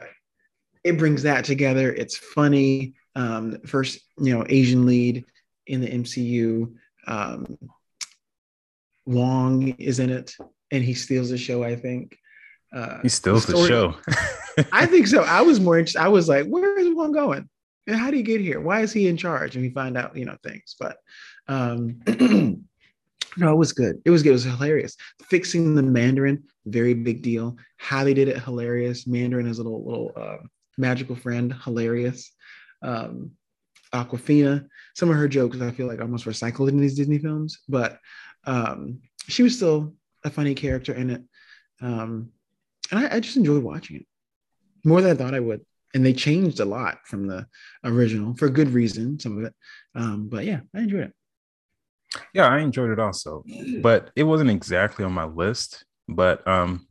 [0.84, 1.92] it brings that together.
[1.94, 2.94] It's funny.
[3.16, 5.26] Um, first, you know, Asian lead
[5.68, 6.74] in the MCU.
[7.08, 7.58] Um,
[9.06, 10.36] Wong is in it,
[10.72, 11.64] and he steals the show.
[11.64, 12.18] I think
[12.74, 13.96] uh, he steals the, the show.
[14.72, 15.24] I think so.
[15.24, 16.02] I was more interested.
[16.02, 17.50] I was like, where is Wong going?
[17.88, 18.62] And how do you get here?
[18.62, 19.56] Why is he in charge?
[19.56, 20.76] And we find out, you know, things.
[20.80, 20.98] But
[21.48, 22.00] um,
[23.40, 24.02] No, it was good.
[24.04, 24.32] It was good.
[24.32, 24.98] It was hilarious.
[25.24, 27.56] Fixing the Mandarin, very big deal.
[27.78, 29.08] How they did it, hilarious.
[29.08, 30.38] Mandarin is a little little uh,
[30.78, 32.32] magical friend, hilarious.
[32.82, 33.32] Um,
[33.94, 37.98] Awkwafina, some of her jokes I feel like almost recycled in these Disney films, but
[38.46, 41.24] um, she was still a funny character in it.
[41.82, 42.32] Um,
[42.92, 44.06] and I, I just enjoyed watching it
[44.84, 45.62] more than I thought I would.
[45.96, 47.48] And they changed a lot from the
[47.84, 49.54] original for good reason, some of it.
[49.96, 51.14] Um, but yeah, I enjoyed it.
[52.34, 53.44] Yeah, I enjoyed it also,
[53.82, 55.86] but it wasn't exactly on my list.
[56.08, 56.88] But um,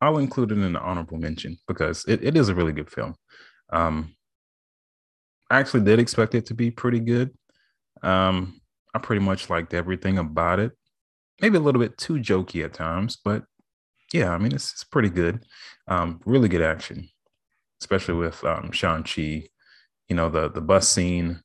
[0.00, 3.14] I'll include it in the honorable mention because it, it is a really good film.
[3.70, 4.14] Um,
[5.50, 7.30] I actually did expect it to be pretty good.
[8.02, 8.60] Um,
[8.94, 10.72] I pretty much liked everything about it.
[11.40, 13.44] Maybe a little bit too jokey at times, but
[14.12, 15.44] yeah, I mean it's, it's pretty good.
[15.86, 17.08] Um, really good action,
[17.80, 19.44] especially with um, Shang Chi.
[20.08, 21.42] You know the the bus scene,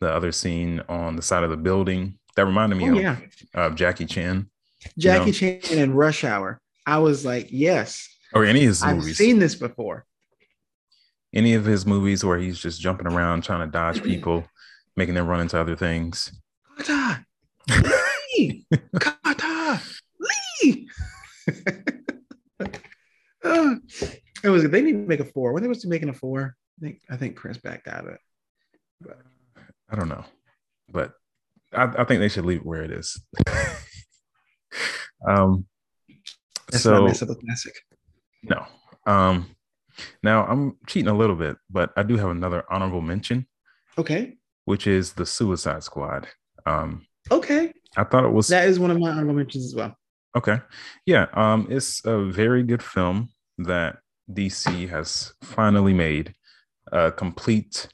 [0.00, 3.16] the other scene on the side of the building that reminded me oh, of, yeah.
[3.54, 4.48] of Jackie Chan.
[4.96, 5.58] Jackie you know?
[5.58, 6.60] Chan and Rush Hour.
[6.86, 8.08] I was like, yes.
[8.32, 9.10] Or any of his I've movies.
[9.10, 10.06] I've seen this before.
[11.34, 14.44] Any of his movies where he's just jumping around trying to dodge people,
[14.96, 16.30] making them run into other things.
[16.76, 17.26] Carter!
[18.38, 18.64] Lee!
[19.00, 19.82] Carter!
[20.62, 20.88] Lee!
[24.44, 25.52] it was they need to make a four.
[25.52, 28.20] When they was making a four, I think I think Chris backed out of it.
[29.00, 29.18] But.
[29.90, 30.24] I don't know.
[30.90, 31.14] But
[31.72, 33.20] I, I think they should leave it where it is.
[35.28, 35.66] um,
[36.70, 37.74] That's so, not a classic.
[38.42, 38.66] No.
[39.06, 39.56] Um,
[40.22, 43.46] now I'm cheating a little bit, but I do have another honorable mention.
[43.96, 44.36] Okay.
[44.64, 46.28] Which is the Suicide Squad.
[46.66, 47.72] Um, okay.
[47.96, 49.96] I thought it was that is one of my honorable mentions as well.
[50.36, 50.60] Okay.
[51.06, 51.26] Yeah.
[51.32, 53.98] Um, it's a very good film that
[54.30, 56.34] DC has finally made
[56.92, 57.88] a complete,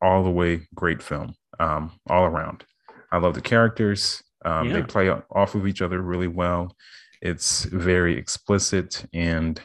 [0.00, 2.64] all the way great film, um, all around.
[3.12, 4.22] I love the characters.
[4.44, 4.74] Um, yeah.
[4.74, 6.74] They play off of each other really well.
[7.20, 9.60] It's very explicit and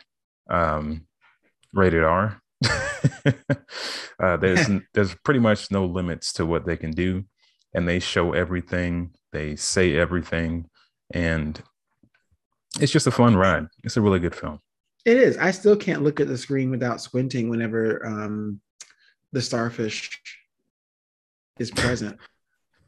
[0.50, 1.06] um,
[1.74, 2.42] rated R.
[4.20, 7.24] uh, there's there's pretty much no limits to what they can do,
[7.74, 9.12] and they show everything.
[9.32, 10.70] They say everything,
[11.14, 11.62] and
[12.80, 13.68] it's just a fun ride.
[13.84, 14.60] It's a really good film.
[15.06, 15.38] It is.
[15.38, 18.62] I still can't look at the screen without squinting whenever um,
[19.32, 20.22] the starfish
[21.60, 22.18] is present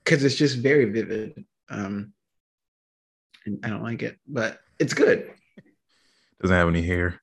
[0.03, 1.45] because it's just very vivid.
[1.69, 2.13] Um,
[3.45, 5.31] and I don't like it, but it's good.
[6.41, 7.21] Doesn't have any hair.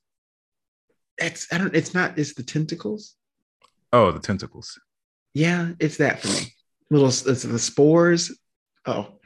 [1.18, 1.74] It's I don't.
[1.74, 2.18] It's not.
[2.18, 3.14] It's the tentacles.
[3.92, 4.78] Oh, the tentacles.
[5.34, 6.54] Yeah, it's that for me.
[6.90, 8.38] Little, it's the spores.
[8.86, 9.18] Oh,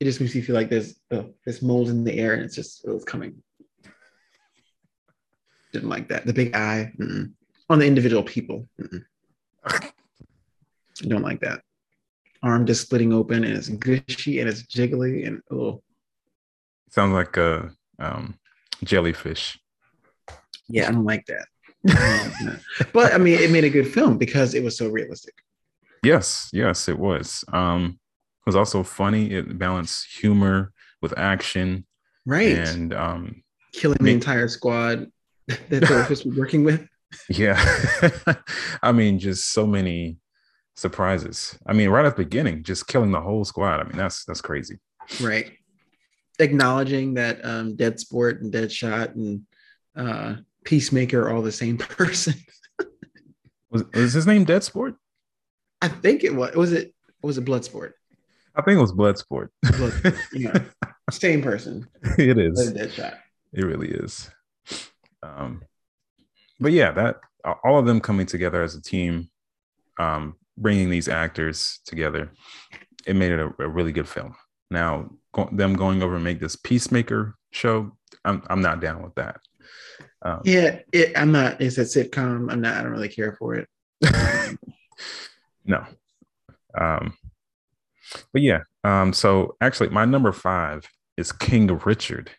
[0.00, 2.56] it just makes me feel like there's oh, there's mold in the air, and it's
[2.56, 3.42] just it's coming.
[5.72, 6.26] Didn't like that.
[6.26, 7.32] The big eye mm-mm.
[7.68, 8.68] on the individual people.
[9.64, 9.90] I
[11.06, 11.60] don't like that
[12.42, 15.82] arm just splitting open and it's gushy and it's jiggly and oh.
[16.90, 18.34] Sounds like a um,
[18.82, 19.58] jellyfish.
[20.68, 21.46] Yeah, I don't like that.
[22.92, 25.34] but I mean, it made a good film because it was so realistic.
[26.02, 27.44] Yes, yes, it was.
[27.52, 27.98] Um,
[28.40, 29.30] it was also funny.
[29.32, 30.72] It balanced humor
[31.02, 31.86] with action,
[32.26, 32.56] right?
[32.56, 35.10] And um, killing the entire squad
[35.46, 36.86] that they were supposed to be working with.
[37.28, 37.58] Yeah,
[38.84, 40.18] I mean, just so many
[40.80, 41.58] surprises.
[41.66, 43.80] I mean, right at the beginning, just killing the whole squad.
[43.80, 44.78] I mean, that's that's crazy.
[45.20, 45.52] Right.
[46.38, 49.42] Acknowledging that um, Dead Sport and Deadshot and
[49.94, 52.34] uh, Peacemaker are all the same person.
[53.70, 54.94] was, was his name Dead Sport?
[55.82, 56.54] I think it was.
[56.54, 56.94] Was it?
[57.22, 57.94] Was it Blood Sport?
[58.54, 59.48] I think it was Bloodsport.
[59.76, 60.64] Blood, yeah,
[61.10, 61.86] same person.
[62.18, 62.72] It is.
[62.72, 63.16] Deadshot.
[63.52, 64.30] It really is.
[65.22, 65.62] Um,
[66.58, 67.20] but yeah, that
[67.64, 69.30] all of them coming together as a team,
[69.98, 72.30] um, bringing these actors together,
[73.06, 74.36] it made it a, a really good film.
[74.70, 79.14] Now, go, them going over and make this Peacemaker show, I'm I'm not down with
[79.16, 79.40] that.
[80.22, 81.60] Um, yeah, it, I'm not.
[81.60, 82.52] It's a sitcom.
[82.52, 82.76] I'm not.
[82.76, 83.68] I don't really care for it.
[85.64, 85.84] no.
[86.78, 87.16] Um,
[88.32, 88.60] but yeah.
[88.84, 90.84] Um, so actually, my number five
[91.16, 92.30] is King Richard.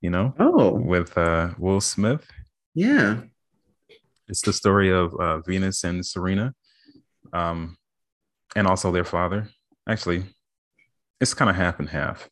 [0.00, 2.26] You know, oh, with uh, Will Smith.
[2.74, 3.22] Yeah,
[4.28, 6.54] it's the story of uh, Venus and Serena,
[7.32, 7.76] um,
[8.54, 9.48] and also their father.
[9.88, 10.24] Actually,
[11.20, 12.28] it's kind of half and half.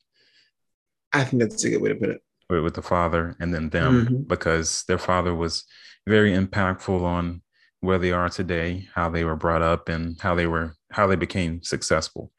[1.13, 4.07] I think that's a good way to put it with the father and then them
[4.07, 4.23] mm-hmm.
[4.23, 5.65] because their father was
[6.07, 7.43] very impactful on
[7.81, 11.17] where they are today, how they were brought up, and how they were how they
[11.17, 12.33] became successful.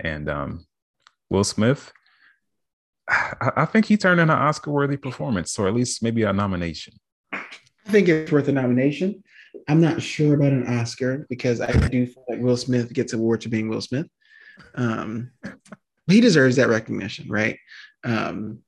[0.00, 0.66] And um,
[1.30, 1.92] Will Smith,
[3.08, 6.94] I, I think he turned in an Oscar-worthy performance, or at least maybe a nomination.
[7.32, 9.23] I think it's worth a nomination.
[9.68, 13.40] I'm not sure about an Oscar because I do feel like Will Smith gets award
[13.42, 14.06] to being Will Smith.
[14.74, 15.30] Um,
[16.06, 17.58] he deserves that recognition, right?
[18.04, 18.58] Um,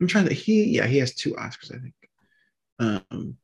[0.00, 0.34] I'm trying to.
[0.34, 1.94] He yeah, he has two Oscars, I think.
[2.78, 3.36] Um,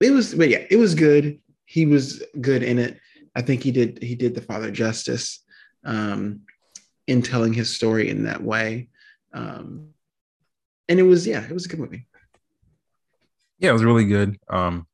[0.00, 1.40] it was, but yeah, it was good.
[1.64, 2.98] He was good in it.
[3.34, 4.02] I think he did.
[4.02, 5.42] He did the father justice
[5.84, 6.40] um,
[7.06, 8.88] in telling his story in that way.
[9.32, 9.90] Um,
[10.88, 12.06] and it was, yeah, it was a good movie.
[13.58, 14.38] Yeah, it was really good.
[14.48, 14.86] Um,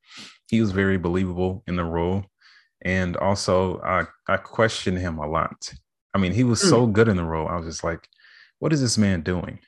[0.48, 2.24] he was very believable in the role,
[2.83, 5.72] and also I I questioned him a lot.
[6.14, 6.68] I mean, he was mm.
[6.68, 7.48] so good in the role.
[7.48, 8.09] I was just like,
[8.59, 9.59] what is this man doing?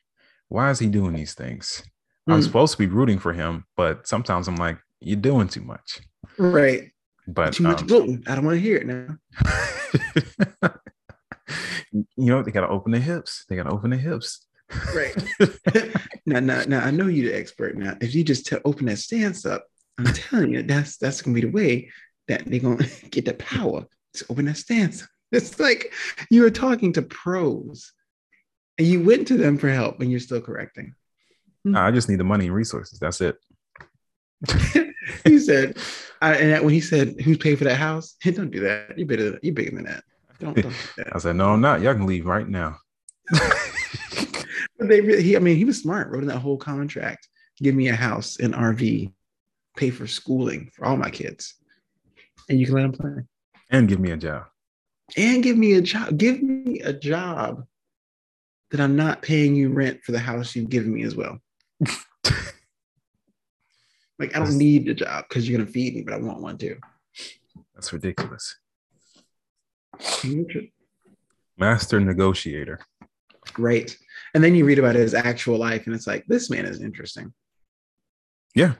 [0.48, 1.82] Why is he doing these things?
[2.28, 2.34] Mm.
[2.34, 6.00] I'm supposed to be rooting for him, but sometimes I'm like, you're doing too much.
[6.38, 6.90] Right.
[7.26, 9.16] But too much um, I don't want to hear it now.
[11.92, 13.44] you know, they gotta open their hips.
[13.48, 14.46] They gotta open their hips.
[14.94, 15.14] Right.
[16.26, 17.76] now, now, now I know you're the expert.
[17.76, 19.66] Now, if you just t- open that stance up,
[19.98, 21.90] I'm telling you, that's that's gonna be the way
[22.28, 25.06] that they're gonna get the power to open that stance.
[25.32, 25.92] It's like
[26.30, 27.92] you were talking to pros
[28.78, 30.94] and you went to them for help and you're still correcting.
[31.64, 31.84] No, hmm.
[31.84, 33.00] I just need the money and resources.
[33.00, 33.36] That's it.
[35.24, 35.78] he said,
[36.22, 38.96] I, and when he said, "Who's paid for that house?" Hey, don't do that.
[38.96, 39.40] You better.
[39.42, 40.04] You bigger than that.
[40.38, 41.16] Don't, don't do that.
[41.16, 41.80] I said, "No, I'm not.
[41.80, 42.78] Y'all can leave right now."
[44.78, 46.10] But they really, he, I mean, he was smart.
[46.10, 47.28] Wrote in that whole contract.
[47.58, 49.12] Give me a house, an RV,
[49.76, 51.54] pay for schooling for all my kids,
[52.48, 53.24] and you can let them play.
[53.70, 54.44] And give me a job.
[55.16, 56.18] And give me a job.
[56.18, 57.64] Give me a job
[58.70, 61.38] that I'm not paying you rent for the house you've given me as well.
[64.18, 66.58] like I don't need a job because you're gonna feed me, but I want one
[66.58, 66.78] too.
[67.74, 68.56] That's ridiculous.
[71.56, 72.80] Master negotiator.
[73.58, 73.96] Right.
[74.34, 77.32] And then you read about his actual life, and it's like, this man is interesting.
[78.54, 78.74] Yeah,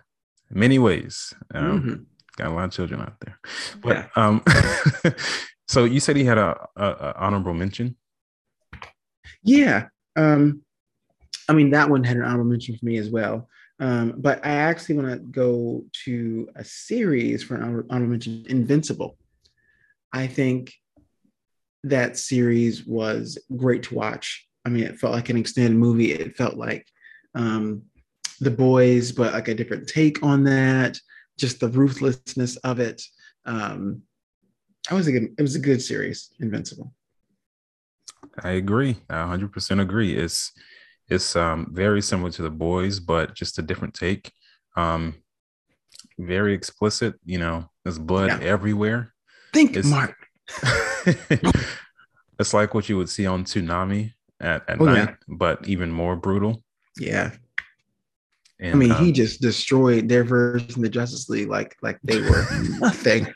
[0.50, 1.34] many ways.
[1.54, 2.02] Um, mm-hmm.
[2.36, 3.38] Got a lot of children out there.
[3.80, 4.06] But yeah.
[4.16, 4.42] um,
[5.68, 7.96] so you said he had a, a, a honorable mention.
[9.42, 9.88] Yeah.
[10.16, 10.62] Um,
[11.48, 13.48] I mean, that one had an honorable mention for me as well.
[13.78, 19.16] Um, but I actually want to go to a series for an honorable mention Invincible.
[20.12, 20.72] I think
[21.84, 24.46] that series was great to watch.
[24.66, 26.12] I mean, it felt like an extended movie.
[26.12, 26.86] It felt like
[27.36, 27.82] um,
[28.40, 30.98] The Boys, but like a different take on that,
[31.38, 33.00] just the ruthlessness of it.
[33.44, 34.02] Um,
[34.90, 36.92] I was a good, it was a good series, Invincible.
[38.42, 38.96] I agree.
[39.08, 40.16] I 100% agree.
[40.16, 40.52] It's
[41.08, 44.32] it's um, very similar to the boys, but just a different take.
[44.76, 45.14] Um,
[46.18, 47.14] very explicit.
[47.24, 48.40] You know, there's blood yeah.
[48.40, 49.14] everywhere.
[49.52, 50.16] Think, it's, Mark.
[52.40, 55.14] it's like what you would see on Toonami at, at oh, night, yeah.
[55.28, 56.62] but even more brutal.
[56.98, 57.32] Yeah.
[58.58, 61.98] And, I mean, um, he just destroyed their version of the Justice League like like
[62.02, 62.46] they were
[62.78, 63.26] nothing.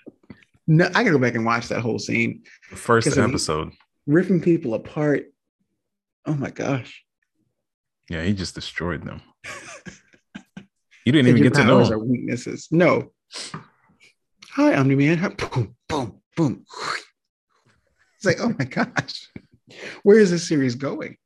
[0.66, 2.42] No, I gotta go back and watch that whole scene.
[2.70, 3.72] The First episode.
[4.06, 5.26] Ripping people apart.
[6.26, 7.04] Oh my gosh.
[8.08, 9.20] Yeah, he just destroyed them.
[11.04, 11.84] you didn't even get to know.
[11.84, 12.68] Our weaknesses.
[12.70, 13.12] No.
[14.52, 15.36] Hi, Omni Man.
[15.36, 16.64] Boom, boom, boom.
[18.16, 19.28] It's like, oh my gosh.
[20.02, 21.16] Where is this series going?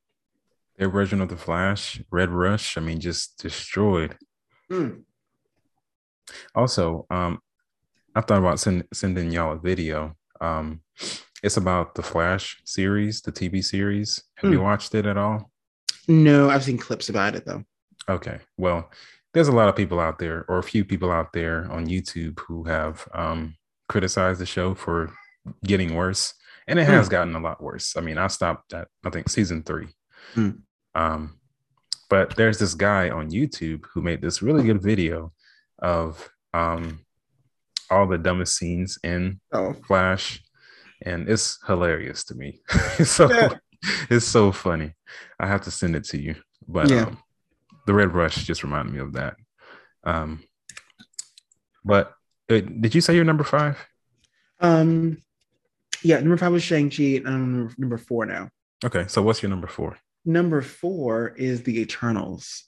[0.77, 2.77] Their version of the Flash, Red Rush.
[2.77, 4.17] I mean, just destroyed.
[4.71, 5.03] Mm.
[6.55, 7.41] Also, um,
[8.15, 10.17] I thought about send, sending y'all a video.
[10.41, 10.81] Um,
[11.43, 14.23] it's about the Flash series, the TV series.
[14.37, 14.55] Have mm.
[14.55, 15.51] you watched it at all?
[16.09, 17.65] No, I've seen clips about it though.
[18.09, 18.39] Okay.
[18.59, 18.91] Well,
[19.33, 22.39] there's a lot of people out there, or a few people out there on YouTube
[22.41, 23.57] who have um,
[23.89, 25.13] criticized the show for
[25.65, 26.35] getting worse,
[26.67, 27.11] and it has mm.
[27.11, 27.97] gotten a lot worse.
[27.97, 29.89] I mean, I stopped at I think season three.
[30.35, 30.61] Mm.
[30.95, 31.39] Um,
[32.09, 35.33] but there's this guy on YouTube who made this really good video
[35.79, 37.05] of um,
[37.91, 39.75] all the dumbest scenes in oh.
[39.87, 40.43] Flash,
[41.03, 42.61] and it's hilarious to me.
[43.05, 43.49] so yeah.
[44.11, 44.93] it's so funny.
[45.41, 46.37] I have to send it to you,
[46.69, 47.07] but yeah.
[47.07, 47.19] Um,
[47.87, 49.37] the Red Rush just reminded me of that.
[50.05, 50.43] Um,
[51.85, 52.15] but
[52.51, 53.79] uh, did you say you're number five?
[54.61, 55.19] Um,
[56.05, 57.23] yeah, number five was Shang Chi.
[57.25, 58.51] Um, number four now.
[58.85, 59.97] Okay, so what's your number four?
[60.25, 62.65] Number four is the Eternals.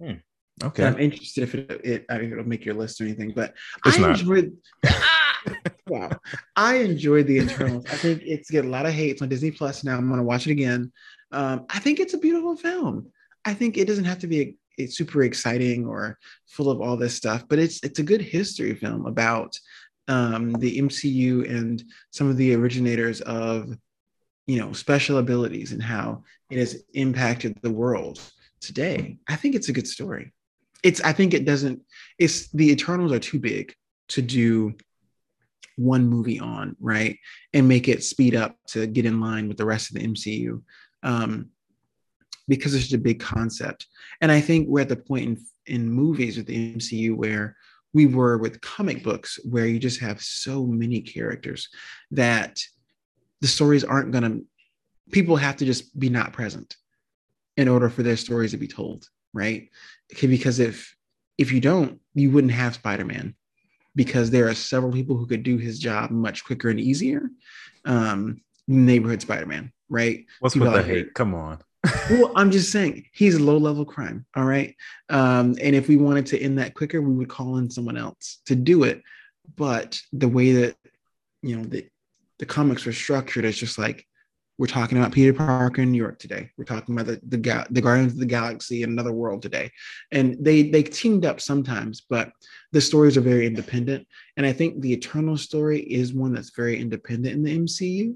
[0.00, 0.14] Hmm.
[0.62, 3.54] Okay, I'm interested if it, it I mean, it'll make your list or anything, but
[3.84, 4.20] it's I not.
[4.20, 4.56] enjoyed.
[5.88, 6.10] wow,
[6.56, 7.84] I enjoyed the Eternals.
[7.90, 9.10] I think it's get a lot of hate.
[9.10, 9.96] It's on Disney Plus now.
[9.96, 10.92] I'm going to watch it again.
[11.32, 13.10] Um, I think it's a beautiful film.
[13.44, 16.18] I think it doesn't have to be a, a super exciting or
[16.48, 19.56] full of all this stuff, but it's it's a good history film about
[20.08, 23.76] um, the MCU and some of the originators of
[24.46, 28.20] you know special abilities and how it has impacted the world
[28.60, 29.18] today.
[29.28, 30.32] I think it's a good story.
[30.82, 31.82] It's I think it doesn't.
[32.18, 33.74] It's the Eternals are too big
[34.08, 34.74] to do
[35.76, 37.18] one movie on right
[37.54, 40.62] and make it speed up to get in line with the rest of the MCU.
[41.02, 41.50] Um,
[42.48, 43.86] because it's such a big concept.
[44.20, 45.24] And I think we're at the point
[45.66, 47.56] in, in movies with the MCU where
[47.92, 51.68] we were with comic books, where you just have so many characters
[52.10, 52.60] that
[53.40, 54.44] the stories aren't going to,
[55.10, 56.76] people have to just be not present
[57.56, 59.68] in order for their stories to be told, right?
[60.12, 60.94] Okay, because if
[61.38, 63.34] if you don't, you wouldn't have Spider-Man
[63.96, 67.30] because there are several people who could do his job much quicker and easier.
[67.84, 70.26] Um, neighborhood Spider-Man, right?
[70.40, 71.14] What's people with the hate?
[71.14, 71.58] Come on
[72.10, 74.24] well, I'm just saying he's low level crime.
[74.36, 74.76] All right.
[75.08, 78.40] Um, and if we wanted to end that quicker, we would call in someone else
[78.46, 79.02] to do it.
[79.56, 80.76] But the way that,
[81.42, 81.86] you know, the,
[82.38, 84.06] the comics were structured, it's just like
[84.58, 86.50] we're talking about Peter Parker in New York today.
[86.56, 89.72] We're talking about the, the, the Guardians of the Galaxy in another world today.
[90.12, 92.30] And they, they teamed up sometimes, but
[92.70, 94.06] the stories are very independent.
[94.36, 98.14] And I think the Eternal story is one that's very independent in the MCU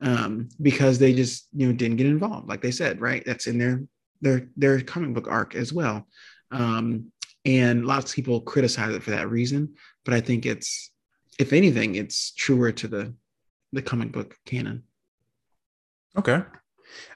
[0.00, 3.22] um, because they just you know didn't get involved, like they said, right?
[3.24, 3.82] That's in their
[4.20, 6.06] their their comic book arc as well.
[6.50, 7.12] Um,
[7.44, 9.74] and lots of people criticize it for that reason,
[10.04, 10.90] but I think it's
[11.38, 13.14] if anything, it's truer to the
[13.72, 14.84] the comic book canon.
[16.16, 16.42] Okay.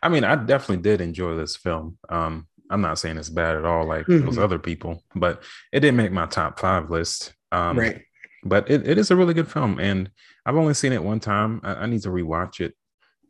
[0.03, 1.99] I mean, I definitely did enjoy this film.
[2.09, 4.25] Um, I'm not saying it's bad at all, like mm-hmm.
[4.25, 7.35] those other people, but it didn't make my top five list.
[7.53, 8.03] Um, right.
[8.45, 10.11] But it, it is a really good film, and
[10.45, 11.61] I've only seen it one time.
[11.65, 12.75] I, I need to rewatch it,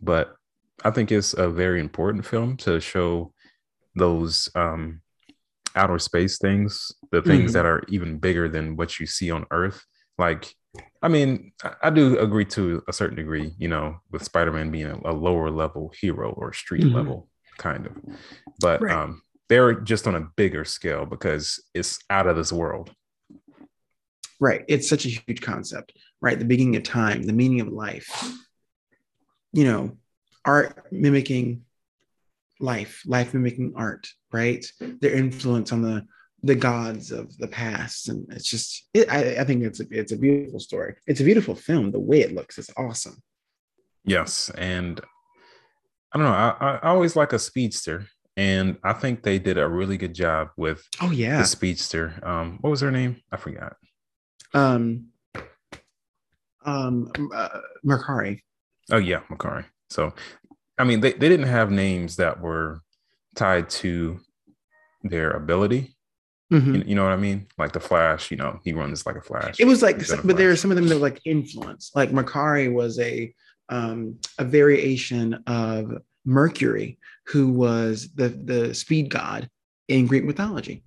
[0.03, 0.35] but
[0.85, 3.33] I think it's a very important film to show
[3.95, 5.01] those um,
[5.77, 7.53] outer space things, the things mm-hmm.
[7.53, 9.85] that are even bigger than what you see on Earth.
[10.19, 10.53] Like,
[11.03, 14.71] I mean, I, I do agree to a certain degree, you know, with Spider Man
[14.71, 16.97] being a, a, lower level hero or street mm-hmm.
[16.97, 17.97] level kind of,
[18.61, 18.95] but right.
[18.95, 22.93] um, they're just on a bigger scale because it's out of this world.
[24.41, 24.64] Right.
[24.68, 25.93] It's such a huge concept
[26.24, 26.39] right?
[26.39, 28.32] The beginning of time, the meaning of life.
[29.53, 29.99] You know,
[30.45, 31.62] art mimicking
[32.61, 34.64] life, life mimicking art, right?
[34.80, 36.07] Their influence on the
[36.43, 40.12] the gods of the past, and it's just, it, I, I think it's a, it's
[40.12, 40.95] a beautiful story.
[41.07, 41.91] It's a beautiful film.
[41.91, 43.22] The way it looks is awesome.
[44.05, 45.01] Yes, and
[46.12, 46.32] I don't know.
[46.35, 50.49] I, I always like a speedster, and I think they did a really good job
[50.57, 50.87] with.
[51.01, 52.18] Oh yeah, the speedster.
[52.22, 53.22] Um, what was her name?
[53.32, 53.76] I forgot.
[54.55, 55.09] Um,
[56.65, 58.41] um, uh, Makkari.
[58.91, 59.65] Oh yeah, Makkari.
[59.91, 60.15] So,
[60.79, 62.81] I mean, they, they didn't have names that were
[63.35, 64.21] tied to
[65.03, 65.95] their ability.
[66.53, 66.75] Mm-hmm.
[66.75, 67.47] You, you, know what I mean?
[67.59, 69.57] Like the Flash, you know, he runs like a Flash.
[69.59, 71.91] It was like, but there are some of them that were like influence.
[71.95, 73.35] Like Makkari was a
[73.71, 75.93] um, a variation of
[76.25, 79.49] Mercury, who was the the speed god
[79.89, 80.83] in Greek mythology.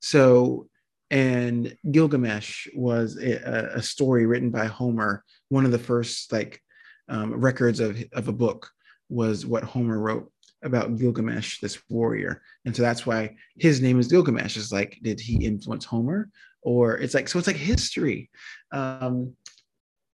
[0.00, 0.68] So
[1.10, 5.24] and Gilgamesh was a, a, story written by Homer.
[5.48, 6.60] One of the first like
[7.08, 8.70] um, records of, of a book
[9.08, 10.30] was what Homer wrote
[10.62, 14.56] about Gilgamesh, this warrior, and so that's why his name is Gilgamesh.
[14.56, 16.28] Is like, did he influence Homer,
[16.62, 17.38] or it's like so?
[17.38, 18.30] It's like history.
[18.72, 19.34] Um,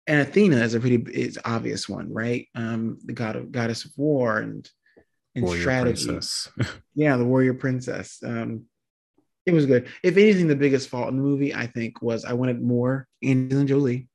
[0.06, 2.46] and Athena is a pretty is obvious one, right?
[2.54, 4.68] Um, the god of goddess of war and
[5.34, 6.20] and Warrior strategy.
[6.94, 8.18] Yeah, the warrior princess.
[8.24, 8.66] Um,
[9.46, 9.86] it was good.
[10.02, 13.66] If anything, the biggest fault in the movie, I think, was I wanted more Angelina
[13.66, 14.08] Jolie,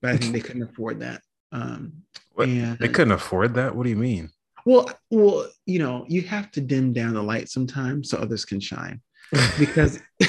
[0.00, 1.22] but I think they couldn't afford that.
[1.52, 1.92] Um,
[2.32, 2.48] What?
[2.48, 3.74] and They couldn't afford that.
[3.76, 4.30] What do you mean?
[4.64, 8.60] well, well, you know, you have to dim down the light sometimes so others can
[8.60, 9.00] shine.
[9.58, 10.28] Because she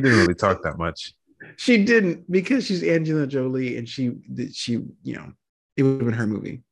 [0.00, 1.14] didn't really talk that much.
[1.56, 4.12] she didn't, because she's Angelina Jolie, and she,
[4.52, 4.72] she,
[5.02, 5.32] you know,
[5.76, 6.62] it would have been her movie,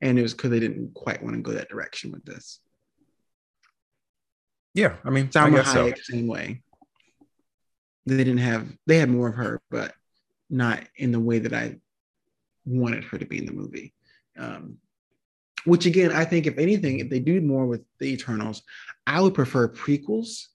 [0.00, 2.60] and it was because they didn't quite want to go that direction with this.
[4.74, 5.92] Yeah, I mean, I Salma guess so.
[6.02, 6.62] Same way.
[8.06, 9.92] They didn't have, they had more of her, but
[10.48, 11.76] not in the way that I
[12.64, 13.94] wanted her to be in the movie.
[14.38, 14.78] Um,
[15.64, 18.62] which again, I think if anything, if they do more with the Eternals,
[19.06, 20.46] I would prefer prequels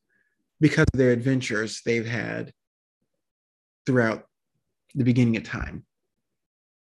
[0.59, 2.51] because of their adventures they've had
[3.86, 4.26] throughout
[4.95, 5.86] the beginning of time.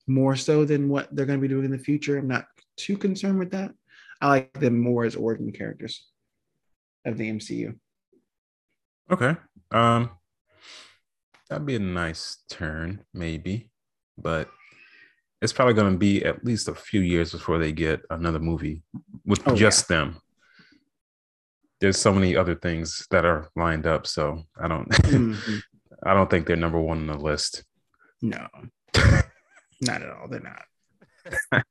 [0.05, 2.17] More so than what they're going to be doing in the future.
[2.17, 2.45] I'm not
[2.75, 3.71] too concerned with that.
[4.21, 6.05] I like them more as origin characters
[7.05, 7.75] of the MCU.
[9.11, 9.35] Okay.
[9.71, 10.11] Um,
[11.49, 13.69] that'd be a nice turn, maybe,
[14.17, 14.49] but
[15.41, 18.83] it's probably going to be at least a few years before they get another movie
[19.25, 20.17] with Oh, just them.
[21.81, 25.61] There's so many other things that are lined up, so I don't, Mhm.
[26.05, 27.63] I don't think they're number one on the list.
[28.21, 28.47] No,
[29.81, 30.27] not at all.
[30.29, 30.63] They're not.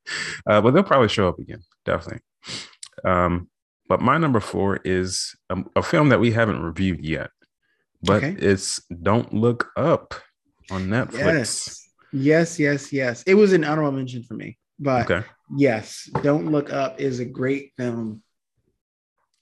[0.47, 2.21] uh, but they'll probably show up again, definitely.
[3.05, 3.49] Um,
[3.93, 7.29] but my number four is a, a film that we haven't reviewed yet,
[8.03, 8.35] but Okay.
[8.39, 10.15] it's Don't Look Up
[10.71, 11.19] on Netflix.
[11.21, 13.23] Yes, yes, yes, yes.
[13.27, 15.27] It was an honorable mention for me, but Okay.
[15.59, 18.23] yes, Don't Look Up is a great film.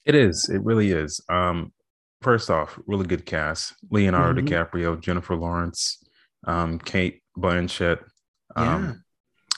[0.05, 0.49] It is.
[0.49, 1.21] It really is.
[1.29, 1.73] Um,
[2.21, 4.49] first off, really good cast: Leonardo Mhm.
[4.49, 6.03] DiCaprio, Jennifer Lawrence,
[6.45, 8.01] um, Cate Blanchett.
[8.57, 9.05] Yeah, Um,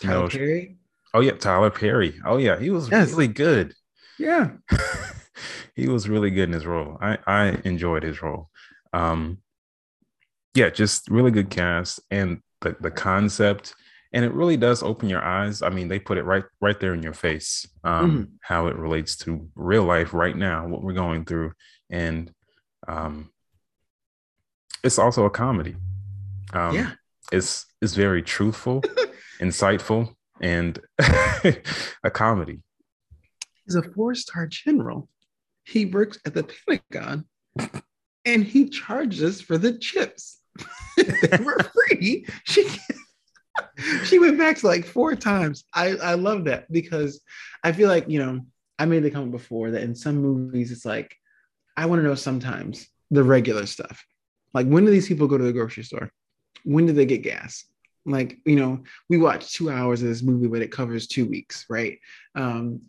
[0.02, 0.76] Tyler no, Perry.
[1.14, 2.20] oh yeah, Tyler Perry.
[2.26, 3.08] Oh yeah, he was Yes.
[3.08, 3.72] really good.
[4.18, 4.50] Yeah,
[5.74, 6.98] he was really good in his role.
[7.00, 8.50] I I enjoyed his role.
[8.92, 9.38] Um,
[10.54, 13.74] yeah, just really good cast and the the concept,
[14.12, 15.62] and it really does open your eyes.
[15.62, 17.66] I mean, they put it right right there in your face.
[17.84, 18.22] Um, Mm-hmm.
[18.42, 21.52] how it relates to real life right now, what we're going through,
[21.90, 22.30] and
[22.86, 23.30] um,
[24.84, 25.76] it's also a comedy.
[26.52, 26.90] Um, Yeah.
[27.32, 28.82] it's it's very truthful,
[29.40, 30.78] insightful, and
[32.04, 32.60] a comedy.
[33.64, 35.08] He's a four-star general.
[35.64, 37.24] He works at the Pentagon,
[38.24, 40.40] and he charges for the chips.
[40.96, 42.26] they were free.
[42.44, 42.68] She
[44.04, 45.64] she went back to like four times.
[45.74, 47.20] I I love that because
[47.62, 48.40] I feel like you know
[48.78, 51.14] I made the comment before that in some movies it's like
[51.76, 54.04] I want to know sometimes the regular stuff.
[54.54, 56.10] Like when do these people go to the grocery store?
[56.64, 57.64] When do they get gas?
[58.04, 61.66] Like you know we watch two hours of this movie, but it covers two weeks,
[61.70, 61.98] right?
[62.34, 62.82] Um,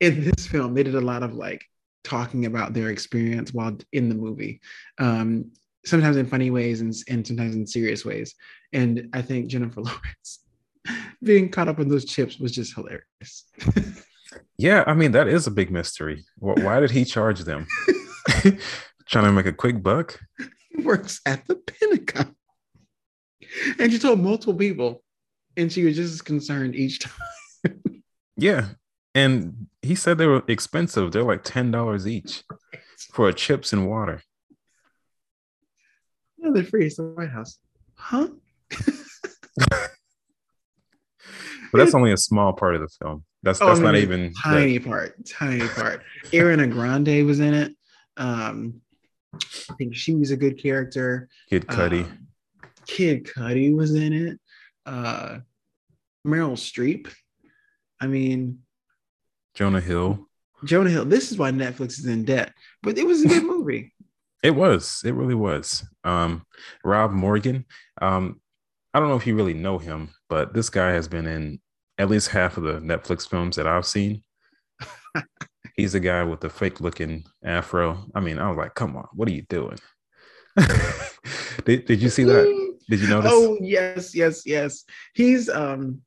[0.00, 1.64] in this film, they did a lot of like
[2.04, 4.60] talking about their experience while in the movie.
[4.98, 5.52] Um,
[5.84, 8.34] sometimes in funny ways and, and sometimes in serious ways.
[8.72, 10.40] And I think Jennifer Lawrence
[11.22, 13.44] being caught up in those chips was just hilarious.
[14.58, 16.24] Yeah, I mean that is a big mystery.
[16.38, 17.66] Why did he charge them?
[19.06, 20.20] Trying to make a quick buck?
[20.70, 22.34] he works at the Pentagon.
[23.78, 25.02] And she told multiple people,
[25.56, 28.02] and she was just as concerned each time.
[28.36, 28.68] Yeah,
[29.18, 31.12] and he said they were expensive.
[31.12, 32.42] They're like ten dollars each
[33.12, 34.22] for chips and water.
[36.38, 36.86] No, they're free.
[36.86, 37.58] It's the White House.
[37.96, 38.28] Huh?
[41.70, 43.24] But that's only a small part of the film.
[43.42, 46.02] That's Oh, that's not even the- tiny part, tiny part.
[46.32, 47.76] Ariana Grande was in it.
[48.16, 48.80] Um,
[49.34, 51.28] I think she was a good character.
[51.50, 52.04] Kid Cudi.
[52.04, 52.28] Um,
[52.86, 54.40] Kid Cudi was in it.
[54.86, 55.40] Uh,
[56.26, 57.12] Meryl Streep.
[58.00, 58.60] I mean,
[59.58, 60.24] Jonah Hill.
[60.64, 61.04] Jonah Hill.
[61.04, 63.92] This is why Netflix is in debt, but it was a good movie.
[64.40, 65.02] It was.
[65.04, 65.84] It really was.
[66.04, 66.46] Um,
[66.84, 67.64] Rob Morgan.
[68.00, 68.40] Um,
[68.94, 71.60] I don't know if you really know him, but this guy has been in
[71.98, 74.22] at least half of the Netflix films that I've seen.
[75.74, 78.06] He's a guy with the fake looking afro.
[78.14, 79.80] I mean, I was like, come on, what are you doing?
[81.64, 82.78] did, did you see that?
[82.88, 83.32] Did you notice?
[83.34, 84.84] Oh yes, yes, yes.
[85.14, 86.02] He's um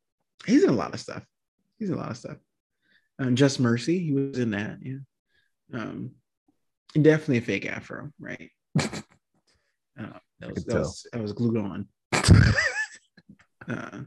[0.45, 1.25] he's in a lot of stuff.
[1.79, 2.37] He's in a lot of stuff.
[3.20, 4.78] Um, Just Mercy, he was in that.
[4.82, 4.97] Yeah.
[5.74, 6.12] Um,
[6.93, 8.49] definitely a fake afro, right?
[9.99, 11.88] Uh, that, was, that, was, that was glued on.
[13.70, 13.99] Uh,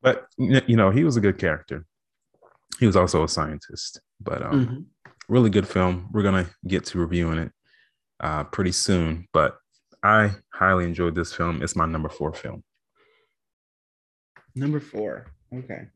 [0.00, 1.84] but you know, he was a good character.
[2.80, 4.84] He was also a scientist, but um, mhm.
[5.28, 6.08] really good film.
[6.10, 7.52] We're gonna get to reviewing it
[8.18, 9.58] uh, pretty soon, but
[10.02, 11.62] I highly enjoyed this film.
[11.62, 12.64] It's my number four film.
[14.54, 15.26] Number four.
[15.54, 15.86] Okay.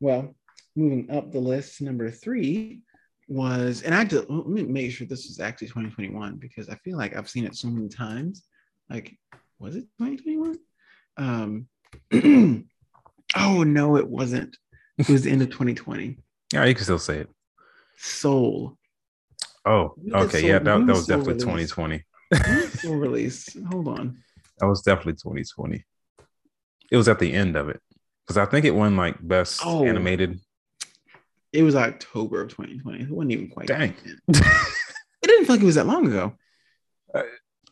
[0.00, 0.34] Well,
[0.76, 2.80] moving up the list, number three
[3.28, 6.96] was, and I did, let me make sure this is actually 2021 because I feel
[6.96, 8.44] like I've seen it so many times.
[8.90, 9.16] Like,
[9.58, 10.58] was it 2021?
[11.16, 11.66] Um,
[13.36, 14.56] oh no, it wasn't.
[14.98, 16.18] It was the end of 2020.
[16.52, 17.30] Yeah, you can still say it.
[17.96, 18.76] Soul.
[19.64, 20.40] Oh, okay.
[20.40, 21.70] Soul, yeah, that, that was definitely release?
[21.70, 22.04] 2020.
[22.78, 23.56] Soul release.
[23.70, 24.18] Hold on.
[24.58, 25.84] That was definitely 2020.
[26.92, 27.80] It was at the end of it
[28.26, 30.40] because I think it won like best oh, animated.
[31.52, 33.02] It was October of 2020.
[33.02, 33.66] It wasn't even quite.
[33.66, 33.94] Dang.
[34.28, 34.42] it
[35.22, 36.34] didn't feel like it was that long ago.
[37.14, 37.22] Uh,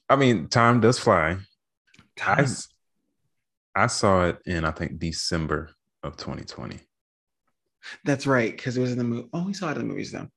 [0.09, 1.39] I mean, time does fly.
[2.17, 2.47] Time.
[3.75, 5.71] I, I saw it in I think December
[6.03, 6.79] of 2020.
[8.05, 9.29] That's right, because it was in the movie.
[9.33, 10.29] Oh, we saw it in the movies though.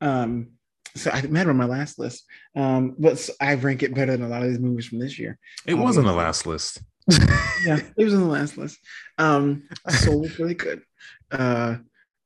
[0.00, 0.52] Um,
[0.94, 4.28] so I it on my last list, um, but I rank it better than a
[4.28, 5.38] lot of these movies from this year.
[5.66, 6.82] It was on the last list.
[7.64, 8.78] yeah, it was on the last list.
[9.18, 10.82] Um, Soul was really good,
[11.30, 11.76] uh,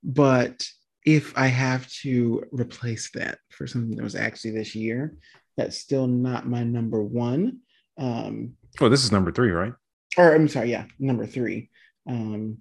[0.02, 0.62] but
[1.04, 5.14] if I have to replace that for something that was actually this year,
[5.56, 7.60] that's still not my number one.
[7.96, 9.72] Um, oh, this is number three, right?
[10.18, 11.70] Or I'm sorry, yeah, number three.
[12.08, 12.58] Um,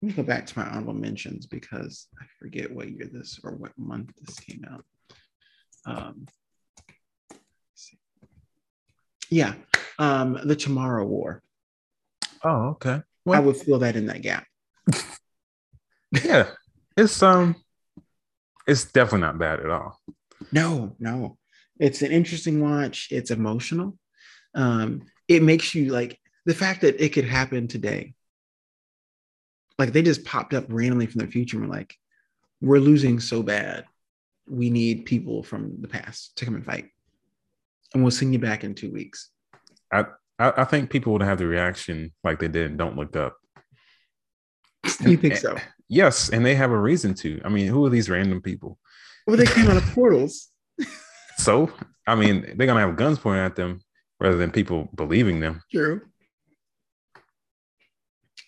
[0.00, 3.52] let me go back to my honorable mentions because I forget what year this or
[3.52, 4.84] what month this came out.
[5.84, 6.26] Um,
[9.30, 9.54] yeah,
[9.98, 11.42] um, the Tomorrow War.
[12.44, 13.02] Oh, okay.
[13.24, 14.46] Well, I would fill that in that gap.
[16.24, 16.48] yeah,
[16.96, 17.56] it's um,
[18.66, 20.00] it's definitely not bad at all.
[20.50, 21.38] No, no,
[21.78, 23.08] it's an interesting watch.
[23.10, 23.96] It's emotional.
[24.54, 28.14] Um, it makes you like the fact that it could happen today
[29.82, 31.96] like they just popped up randomly from the future and were like,
[32.60, 33.84] we're losing so bad.
[34.46, 36.90] We need people from the past to come and fight.
[37.92, 39.30] And we'll send you back in two weeks.
[39.92, 40.04] I
[40.38, 43.36] I, think people would have the reaction like they did Don't Look Up.
[45.06, 45.56] you think so?
[45.88, 47.40] Yes, and they have a reason to.
[47.44, 48.78] I mean, who are these random people?
[49.26, 50.48] Well, they came out of portals.
[51.36, 51.70] so,
[52.06, 53.82] I mean, they're gonna have guns pointed at them
[54.18, 55.62] rather than people believing them.
[55.70, 56.00] True.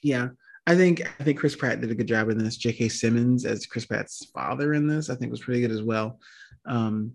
[0.02, 0.28] Yeah.
[0.66, 2.56] I think I think Chris Pratt did a good job in this.
[2.56, 2.88] J.K.
[2.88, 6.18] Simmons as Chris Pratt's father in this, I think was pretty good as well.
[6.66, 7.12] Um,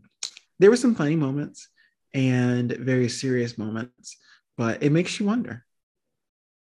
[0.59, 1.67] there were some funny moments
[2.13, 4.17] and very serious moments,
[4.57, 5.65] but it makes you wonder.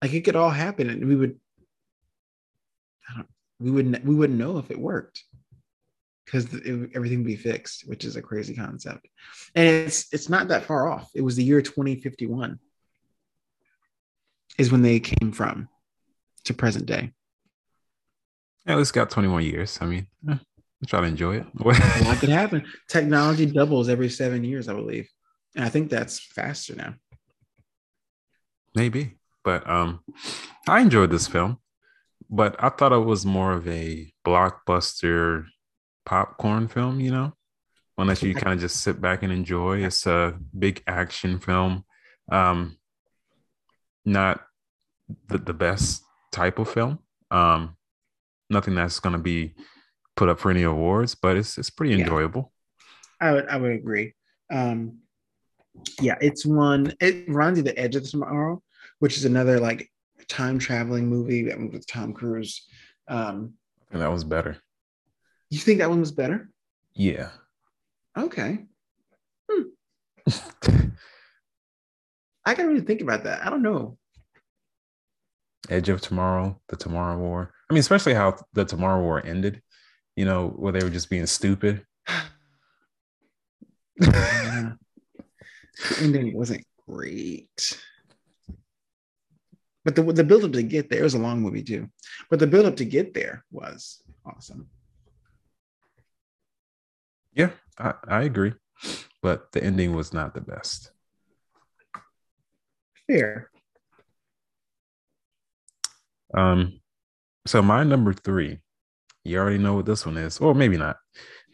[0.02, 1.38] Like it could all happen, and we would,
[3.08, 3.28] I don't,
[3.58, 5.24] we wouldn't, we wouldn't know if it worked
[6.24, 6.46] because
[6.94, 9.08] everything would be fixed, which is a crazy concept.
[9.54, 11.10] And it's it's not that far off.
[11.14, 12.58] It was the year 2051
[14.58, 15.68] is when they came from
[16.44, 17.12] to present day.
[18.66, 19.78] Yeah, it's got 21 years.
[19.80, 20.36] I mean, eh,
[20.86, 21.46] try to enjoy it.
[21.58, 22.66] a lot could happen.
[22.88, 25.08] Technology doubles every seven years, I believe.
[25.54, 26.94] And I think that's faster now.
[28.74, 29.16] Maybe.
[29.44, 30.00] But um
[30.68, 31.58] I enjoyed this film,
[32.28, 35.46] but I thought it was more of a blockbuster
[36.04, 37.32] popcorn film, you know,
[37.96, 39.84] one that you kind of just sit back and enjoy.
[39.84, 41.84] It's a big action film.
[42.30, 42.76] Um
[44.04, 44.40] not
[45.28, 46.98] the, the best type of film.
[47.30, 47.76] Um,
[48.50, 49.54] nothing that's going to be
[50.16, 52.52] put up for any awards, but it's it's pretty enjoyable.
[53.20, 53.28] Yeah.
[53.28, 54.14] I would I would agree.
[54.50, 54.98] Um,
[56.00, 56.94] yeah, it's one.
[57.00, 58.62] It runs you the edge of tomorrow,
[58.98, 59.90] which is another like
[60.28, 62.66] time traveling movie with Tom Cruise.
[63.08, 63.54] Um,
[63.90, 64.58] and that was better.
[65.50, 66.50] You think that one was better?
[66.94, 67.30] Yeah.
[68.16, 68.64] Okay.
[69.50, 69.62] Hmm.
[72.44, 73.46] I gotta really think about that.
[73.46, 73.98] I don't know.
[75.68, 77.52] Edge of Tomorrow, the Tomorrow War.
[77.68, 79.62] I mean, especially how the Tomorrow War ended,
[80.16, 81.84] you know, where they were just being stupid.
[85.78, 87.78] the ending wasn't great.
[89.84, 91.88] But the the build up to get there was a long movie too.
[92.28, 94.68] But the build up to get there was awesome.
[97.34, 98.52] Yeah, I, I agree.
[99.22, 100.90] But the ending was not the best.
[103.06, 103.50] Fair.
[106.34, 106.80] Um,
[107.46, 108.58] so my number three,
[109.24, 110.96] you already know what this one is, or maybe not,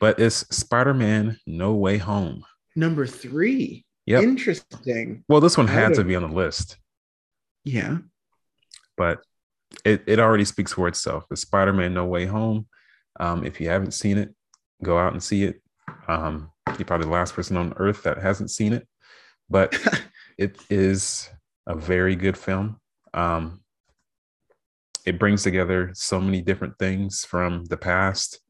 [0.01, 2.45] but it's Spider-Man: No Way Home.
[2.75, 3.85] Number three.
[4.07, 4.21] Yeah.
[4.21, 5.25] Interesting.
[5.29, 6.79] Well, this one had to be on the list.
[7.65, 7.99] Yeah.
[8.97, 9.21] But
[9.85, 11.25] it, it already speaks for itself.
[11.31, 12.67] It's Spider-Man: No Way Home.
[13.19, 14.35] Um, if you haven't seen it,
[14.83, 15.63] go out and see it.
[16.09, 18.87] Um, you're probably the last person on earth that hasn't seen it,
[19.49, 19.79] but
[20.39, 21.31] it is
[21.67, 22.81] a very good film.
[23.15, 23.65] Um,
[25.05, 28.41] it brings together so many different things from the past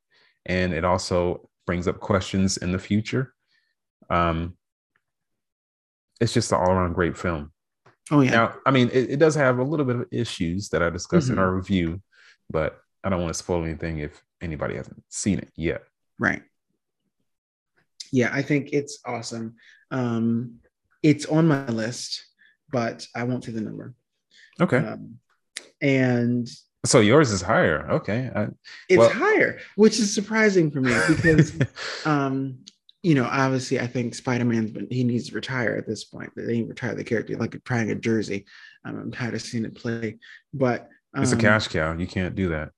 [0.46, 3.34] and it also brings up questions in the future
[4.10, 4.56] um
[6.24, 7.52] it's just an all around great film.
[8.10, 8.30] Oh yeah.
[8.30, 11.28] Now, I mean, it, it does have a little bit of issues that I discussed
[11.28, 11.38] in Mhm.
[11.40, 12.02] our review,
[12.50, 15.84] but I don't want to spoil anything if anybody hasn't seen it yet.
[16.18, 16.42] Right.
[18.10, 19.56] Yeah, I think it's awesome.
[19.90, 20.60] Um,
[21.02, 22.24] it's on my list,
[22.70, 23.94] but I won't say the number.
[24.60, 24.78] Okay.
[24.78, 25.18] Um,
[25.82, 26.48] and
[26.86, 27.90] so yours is higher.
[27.90, 28.30] Okay.
[28.34, 28.48] I,
[28.88, 31.52] it's Well- higher, which is surprising for me because
[32.06, 32.58] um,
[33.04, 36.30] you know, obviously I think Spider-Man's been he needs to retire at this point.
[36.34, 38.46] They retire the character like trying a jersey.
[38.82, 40.16] Um, I'm tired of seeing it play.
[40.54, 41.94] But um, it's a cash cow.
[41.96, 42.70] You can't do that.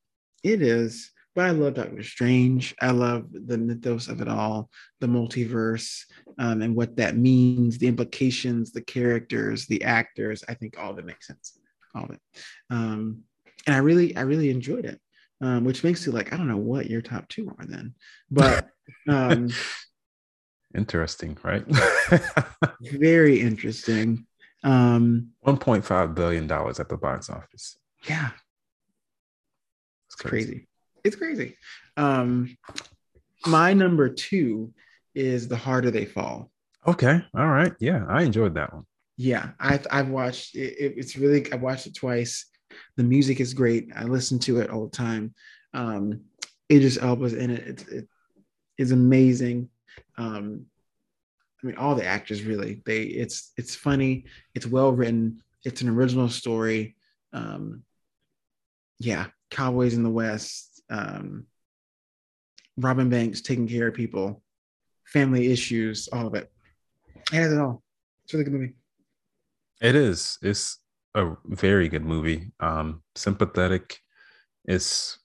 [0.43, 1.12] It is.
[1.37, 2.74] But I love Doctor Strange.
[2.81, 4.68] I love the mythos of it all,
[5.01, 6.01] the multiverse,
[6.39, 10.43] um, and what that means, the implications, the characters, the actors.
[10.49, 11.57] I think all of it makes sense.
[11.95, 12.20] All of it.
[12.70, 13.22] Um,
[13.66, 15.01] and I really, I really enjoyed it.
[15.43, 17.95] Um, which makes you like, I don't know what your top two are then.
[18.31, 18.70] But
[19.09, 19.51] um,
[20.77, 21.64] Interesting, right?
[22.83, 24.27] very interesting.
[24.62, 27.79] Um, $1.5 billion at the box office.
[28.09, 28.31] yeah,
[30.07, 30.68] It's It's crazy.
[31.05, 31.57] It's crazy.
[31.97, 32.57] Um,
[33.47, 34.72] my number two
[35.14, 36.51] is The Harder They Fall.
[36.87, 37.20] Okay.
[37.37, 37.72] All right.
[37.81, 38.05] Yeah.
[38.09, 38.85] I enjoyed that one.
[39.18, 42.45] Yeah, I've I've watched it, it- It's really I watched it twice.
[42.99, 43.89] The music is great.
[43.97, 45.33] I listen to it all the time.
[45.72, 46.20] Um,
[46.70, 47.66] Idris Elba's in it.
[47.66, 48.09] It's it
[48.77, 49.70] is amazing.
[50.18, 50.66] Um,
[51.62, 52.82] I mean, all the actors really.
[52.84, 54.24] They it's it's funny.
[54.55, 55.42] It's well written.
[55.64, 56.97] It's an original story.
[57.32, 57.82] Um,
[58.99, 60.82] yeah, Cowboys in the West.
[60.90, 61.47] Um,
[62.76, 64.42] Robin Banks taking care of people,
[65.05, 66.51] family issues, all of it.
[67.32, 67.82] It has it all.
[68.24, 68.74] It's a really good movie.
[69.80, 70.38] It is.
[70.42, 70.78] It's
[71.14, 72.53] a very good movie.
[72.61, 73.99] Um, sympathetic.
[74.64, 75.18] It's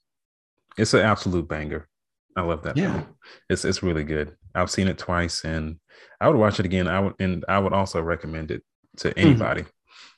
[0.77, 1.87] it's an absolute banger.
[2.35, 2.77] I love that.
[2.77, 2.93] Yeah.
[2.93, 3.15] film.
[3.49, 4.35] It's it's really good.
[4.55, 5.77] I've seen it twice, and
[6.19, 6.87] I would watch it again.
[6.87, 8.63] I would, and I would also recommend it
[8.97, 9.65] to anybody.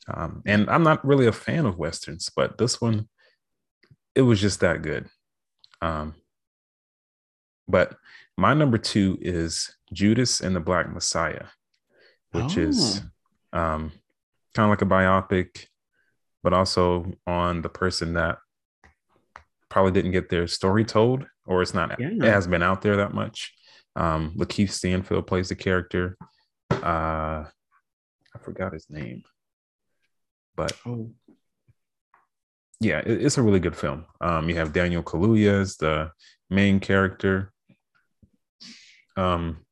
[0.08, 3.08] Um, and I'm not really a fan of westerns, but this one,
[4.16, 5.08] it was just that good.
[5.82, 6.16] Um,
[7.68, 7.96] but
[8.38, 11.46] my number two is Judas and the Black Messiah,
[12.32, 13.02] which is
[13.54, 13.92] um,
[14.54, 15.68] kind of like a biopic,
[16.42, 18.40] but also on the person that
[19.74, 22.10] probably didn't get their story told, or it's not Yeah.
[22.12, 23.52] it has been out there that much.
[23.96, 26.16] Um, Lakeith Stanfield plays the character.
[26.72, 27.46] Uh,
[28.36, 29.24] I forgot his name,
[30.56, 31.12] but Oh,
[32.80, 34.06] yeah, it- it's a really good film.
[34.22, 36.12] Um, you have Daniel Kaluuya as the
[36.52, 37.52] main character.
[39.18, 39.66] Um,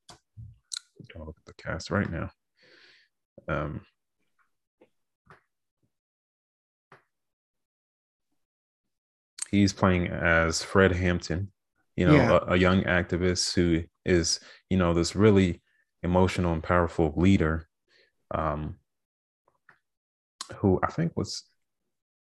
[1.16, 2.32] I'll look at the cast right now.
[3.48, 3.86] Um,
[9.52, 11.52] he's playing as Fred Hampton,
[11.96, 12.40] you know, Yeah.
[12.48, 14.40] a, a young activist who is,
[14.70, 15.62] you know, this really
[16.04, 17.68] emotional and powerful leader.
[18.34, 18.78] Um,
[20.58, 21.44] who I think was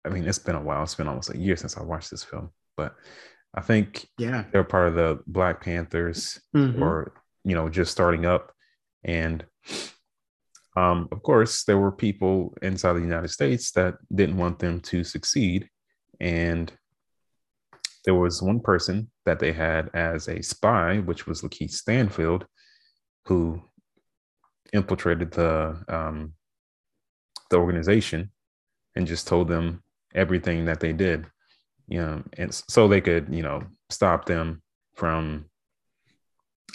[0.05, 0.83] I mean, it's been a while.
[0.83, 2.95] It's been almost a year since I watched this film, but
[3.53, 4.45] I think yeah.
[4.51, 6.79] they're part of the Black Panthers Mhm.
[6.81, 7.13] or,
[7.43, 8.53] you know, just starting up.
[9.03, 9.45] And
[10.77, 15.03] um, of course, there were people inside the United States that didn't want them to
[15.03, 15.69] succeed.
[16.21, 16.71] And
[18.05, 22.45] there was one person that they had as a spy, which was Lakeith Stanfield,
[23.25, 23.61] who
[24.73, 26.33] infiltrated the um,
[27.49, 28.31] the organization
[28.95, 29.83] and just told them
[30.15, 31.25] everything that they did
[31.87, 34.61] you know and so they could you know stop them
[34.95, 35.45] from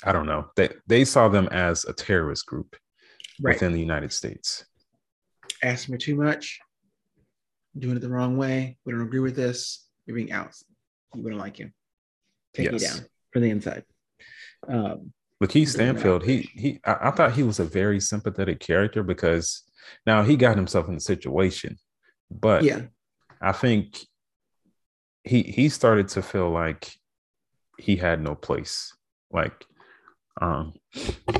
[0.04, 2.76] i don't know they they saw them as a terrorist group
[3.40, 3.54] Right.
[3.54, 4.64] within the united states
[5.62, 6.60] Asking for too much,
[7.78, 8.76] doing it the wrong way.
[8.84, 9.88] We don't agree with this.
[10.06, 10.54] You're being out.
[11.16, 11.70] We don't like you.
[12.54, 12.96] Take you Yes.
[12.96, 13.84] down from the inside.
[14.68, 15.12] Um,
[15.74, 16.00] Doing that.
[16.00, 19.62] Stanfield, he he I, I thought he was a very sympathetic character because
[20.06, 21.76] now he got himself in a situation,
[22.30, 22.82] but yeah.
[23.42, 23.98] I think
[25.22, 26.90] he he started to feel like
[27.78, 28.96] he had no place.
[29.30, 29.66] Like,
[30.40, 30.74] um,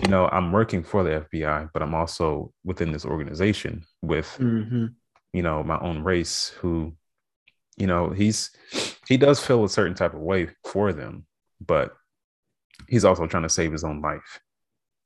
[0.02, 4.86] you know, I'm working for the FBI, but I'm also within this organization with hmm
[5.32, 6.94] you know my own race who,
[7.76, 8.50] you know, he's
[9.08, 11.26] he does feel a certain type of way for them,
[11.60, 11.92] but
[12.88, 14.40] he's also trying to save his own life.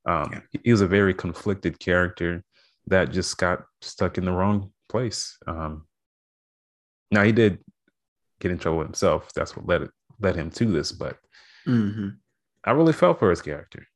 [0.07, 0.41] Um, Yeah.
[0.65, 2.45] he was a very conflicted character
[2.87, 5.37] that just got stuck in the wrong place.
[5.47, 5.87] Um,
[7.11, 7.59] now he did
[8.41, 9.33] get in trouble himself.
[9.35, 9.91] That's what led it
[10.21, 10.93] led him to this.
[10.93, 11.19] But
[11.67, 12.09] hmm
[12.65, 13.87] I really felt for his character.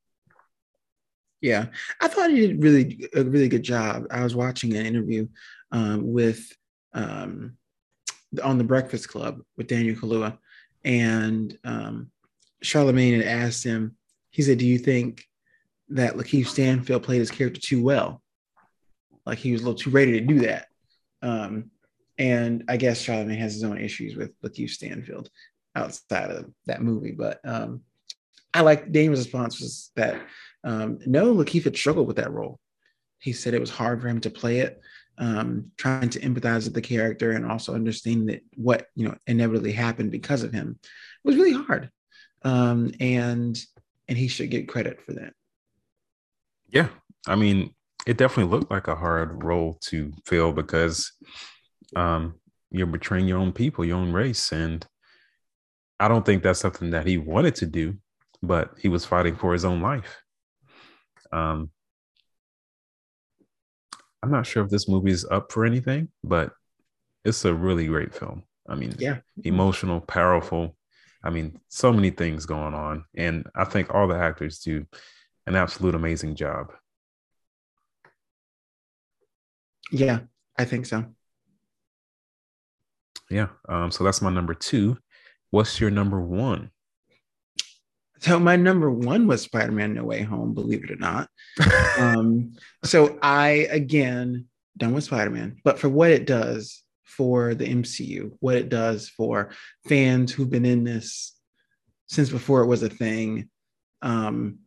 [1.40, 1.66] Yeah,
[2.00, 4.06] I thought he did really a really good job.
[4.10, 5.26] I was watching an interview
[5.72, 6.50] um, with
[6.94, 7.56] um,
[8.42, 10.38] on the Breakfast Club with Daniel Kaluuya,
[10.84, 12.10] and um,
[12.62, 13.96] Charlemagne had asked him.
[14.30, 15.24] He said, "Do you think
[15.90, 18.22] that Lakeith Stanfield played his character too well?"
[19.26, 20.66] Like he was a little too ready to do that.
[21.22, 21.70] Um,
[22.18, 25.30] and I guess Charlemagne has his own issues with Lakeith Stanfield
[25.74, 27.12] outside of that movie.
[27.12, 27.82] But um,
[28.52, 30.20] I like Daniel's response was that
[30.64, 32.58] um, no, Lakeith had struggled with that role.
[33.18, 34.80] He said it was hard for him to play it,
[35.18, 39.72] um, trying to empathize with the character and also understanding that what you know inevitably
[39.72, 40.78] happened because of him
[41.24, 41.90] was really hard.
[42.44, 43.60] Um, and
[44.08, 45.32] and he should get credit for that.
[46.68, 46.88] Yeah,
[47.26, 47.74] I mean,
[48.06, 51.12] it definitely looked like a hard role to fill because
[51.94, 52.34] um,
[52.70, 54.84] you're betraying your own people, your own race, and
[56.00, 57.96] I don't think that's something that he wanted to do,
[58.42, 60.20] but he was fighting for his own life.
[61.30, 61.70] Um,
[64.22, 66.52] I'm not sure if this movie's up for anything, but
[67.24, 68.44] it's a really great film.
[68.68, 70.76] I mean, yeah, emotional, powerful.
[71.24, 74.86] I mean, so many things going on, and I think all the actors do
[75.46, 76.72] an absolute amazing job.
[79.90, 80.20] Yeah,
[80.58, 81.04] I think so.
[83.30, 83.48] Yeah.
[83.68, 84.98] Um, so that's my number two.
[85.50, 86.70] What's your number one?
[88.22, 91.28] So my number one was Spider-Man No Way Home, believe it or not.
[91.98, 92.52] um,
[92.84, 94.46] so I again
[94.76, 99.50] done with Spider-Man, but for what it does for the MCU, what it does for
[99.88, 101.34] fans who've been in this
[102.06, 103.50] since before it was a thing.
[104.02, 104.60] Um,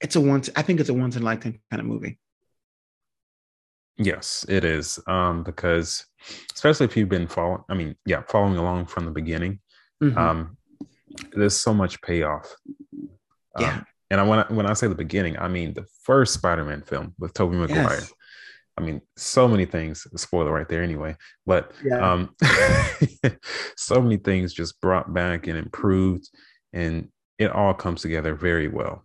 [0.00, 2.18] it's a once, I think it's a once in a lifetime kind of movie.
[3.98, 4.98] Yes, it is.
[5.06, 6.06] Um, because
[6.52, 9.60] especially if you've been following, I mean, yeah, following along from the beginning,
[10.02, 10.18] mm-hmm.
[10.18, 10.56] um,
[11.32, 12.54] there's so much payoff.
[13.58, 13.74] Yeah.
[13.74, 16.82] Um, and I when I, when I say the beginning, I mean the first Spider-Man
[16.82, 17.98] film with Tobey Maguire.
[18.00, 18.12] Yes.
[18.76, 20.06] I mean, so many things.
[20.16, 21.16] Spoiler right there, anyway.
[21.44, 22.12] But yeah.
[22.12, 22.34] um,
[23.76, 26.28] so many things just brought back and improved,
[26.72, 27.08] and
[27.38, 29.04] it all comes together very well.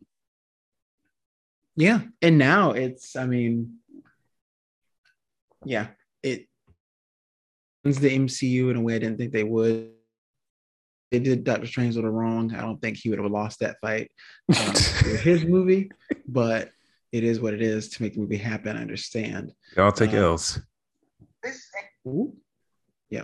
[1.76, 3.16] Yeah, and now it's.
[3.16, 3.80] I mean,
[5.66, 5.88] yeah,
[6.24, 6.47] it
[7.86, 9.91] ends the MCU in a way I didn't think they would
[11.12, 12.53] they did Doctor Strange with wrong.
[12.53, 14.12] I don't think he would have lost that fight.
[14.49, 14.74] Um,
[15.22, 15.91] his movie,
[16.28, 16.72] but
[17.12, 18.76] it is what it is to make the movie happen.
[18.76, 19.53] I understand.
[19.76, 20.60] Y'all take uh, L's.
[23.10, 23.24] Yeah,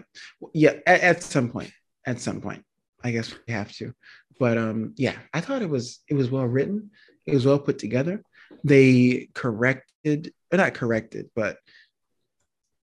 [0.53, 0.73] yeah.
[0.85, 1.71] At, at, some point,
[2.05, 2.63] at some point,
[3.03, 3.93] I guess we have to.
[4.39, 6.91] But um, yeah, I thought it was it was well written.
[7.25, 8.23] It was well put together.
[8.63, 11.57] They corrected, or not corrected, but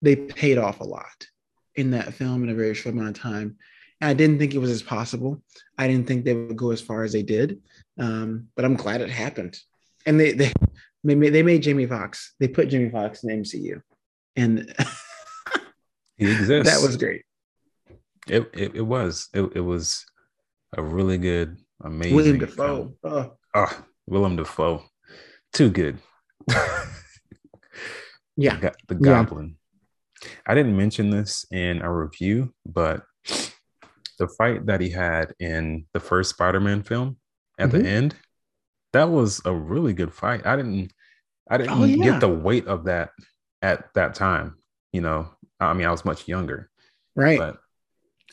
[0.01, 1.27] they paid off a lot
[1.75, 3.57] in that film in a very short amount of time
[4.01, 5.41] I didn't think it was as possible.
[5.77, 7.61] I didn't think they would go as far as they did.
[7.99, 9.57] Um, but I'm glad it happened.
[10.05, 10.51] And they they
[11.03, 12.33] they made, they made Jamie Foxx.
[12.39, 13.81] They put Jamie Foxx in the MCU,
[14.35, 14.75] and
[16.17, 16.71] he exists.
[16.71, 17.23] That was great.
[18.27, 20.05] It it, it was it, it was
[20.77, 22.15] a really good, amazing.
[22.15, 22.93] William Dafoe.
[23.03, 23.33] Oh.
[23.53, 24.83] oh, Willem Dafoe,
[25.53, 25.99] too good.
[28.35, 29.55] yeah, the, the Goblin.
[30.21, 30.29] Yeah.
[30.47, 33.03] I didn't mention this in a review, but
[34.17, 37.17] the fight that he had in the first Spider-Man film
[37.59, 37.81] at mm-hmm.
[37.81, 38.15] the end,
[38.93, 40.45] that was a really good fight.
[40.45, 40.91] I didn't
[41.49, 42.11] I didn't oh, yeah.
[42.11, 43.11] get the weight of that
[43.61, 44.55] at that time.
[44.91, 46.69] You know, I mean, I was much younger.
[47.15, 47.37] Right.
[47.37, 47.57] But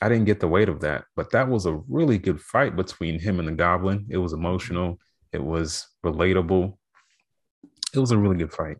[0.01, 1.05] I didn't get the weight of that.
[1.15, 4.07] But that was a really good fight between him and the goblin.
[4.09, 4.99] It was emotional,
[5.33, 6.77] it was relatable.
[7.95, 8.79] It was a really good fight.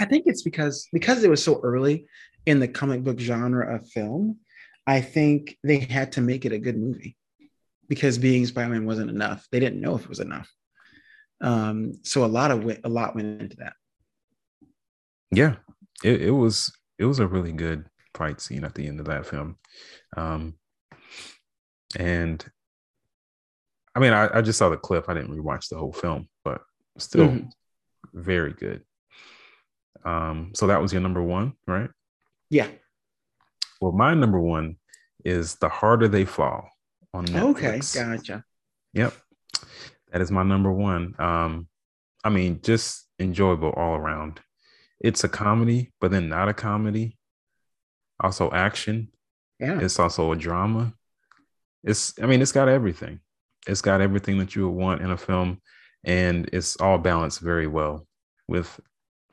[0.00, 2.06] I think it's because because it was so early
[2.46, 4.38] in the comic book genre of film
[4.86, 7.16] I think they had to make it a good movie
[7.88, 9.46] because being Spider-Man wasn't enough.
[9.50, 10.50] They didn't know if it was enough.
[11.40, 13.74] Um, so a lot of a lot went into that.
[15.30, 15.56] Yeah,
[16.02, 19.26] it, it was it was a really good fight scene at the end of that
[19.26, 19.56] film.
[20.16, 20.54] Um,
[21.98, 22.44] and
[23.94, 25.08] I mean, I, I just saw the clip.
[25.08, 26.62] I didn't rewatch the whole film, but
[26.98, 27.48] still mm-hmm.
[28.12, 28.82] very good.
[30.04, 31.90] Um, so that was your number one, right?
[32.50, 32.68] Yeah.
[33.80, 34.76] Well, my number one
[35.24, 36.68] is The Harder They Fall
[37.12, 37.96] on Netflix.
[37.96, 38.44] Okay, gotcha.
[38.92, 39.14] Yep.
[40.12, 41.14] That is my number one.
[41.18, 41.68] Um,
[42.22, 44.40] I mean, just enjoyable all around.
[45.00, 47.18] It's a comedy, but then not a comedy.
[48.20, 49.08] Also action.
[49.58, 49.80] Yeah.
[49.80, 50.94] It's also a drama.
[51.82, 53.20] It's I mean, it's got everything.
[53.66, 55.60] It's got everything that you would want in a film,
[56.04, 58.06] and it's all balanced very well
[58.46, 58.78] with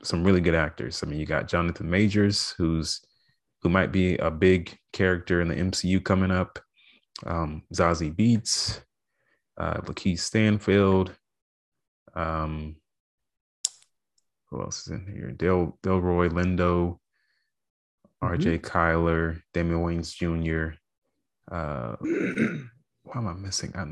[0.03, 1.03] some really good actors.
[1.03, 3.01] I mean, you got Jonathan Majors, who's
[3.61, 6.59] who might be a big character in the MCU coming up.
[7.25, 8.81] Um, Zazie Beetz,
[9.57, 11.15] uh, Lakeith Stanfield.
[12.15, 12.77] Um,
[14.49, 15.31] who else is in here?
[15.31, 18.27] Del Delroy Lindo, mm-hmm.
[18.27, 18.61] R.J.
[18.63, 20.75] Cyler, Damon Wayans Jr.
[21.49, 21.95] Uh,
[23.03, 23.73] why am I missing?
[23.75, 23.85] I,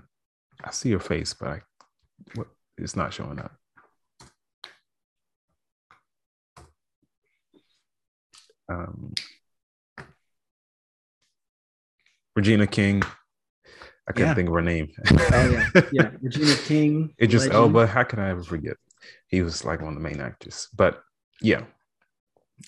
[0.64, 1.62] I see your face, but I,
[2.36, 2.48] what,
[2.78, 3.52] it's not showing up.
[8.70, 9.14] um,
[12.40, 13.04] Regina King.
[14.08, 14.34] I couldn't Yeah.
[14.34, 14.88] think of her name.
[15.12, 16.12] Oh yeah, yeah.
[16.22, 17.14] Regina King.
[17.22, 17.56] Idris legend.
[17.56, 17.86] Elba.
[17.88, 18.78] How can I ever forget?
[19.28, 20.70] He was like one of the main actors.
[20.74, 21.04] But
[21.42, 21.64] yeah,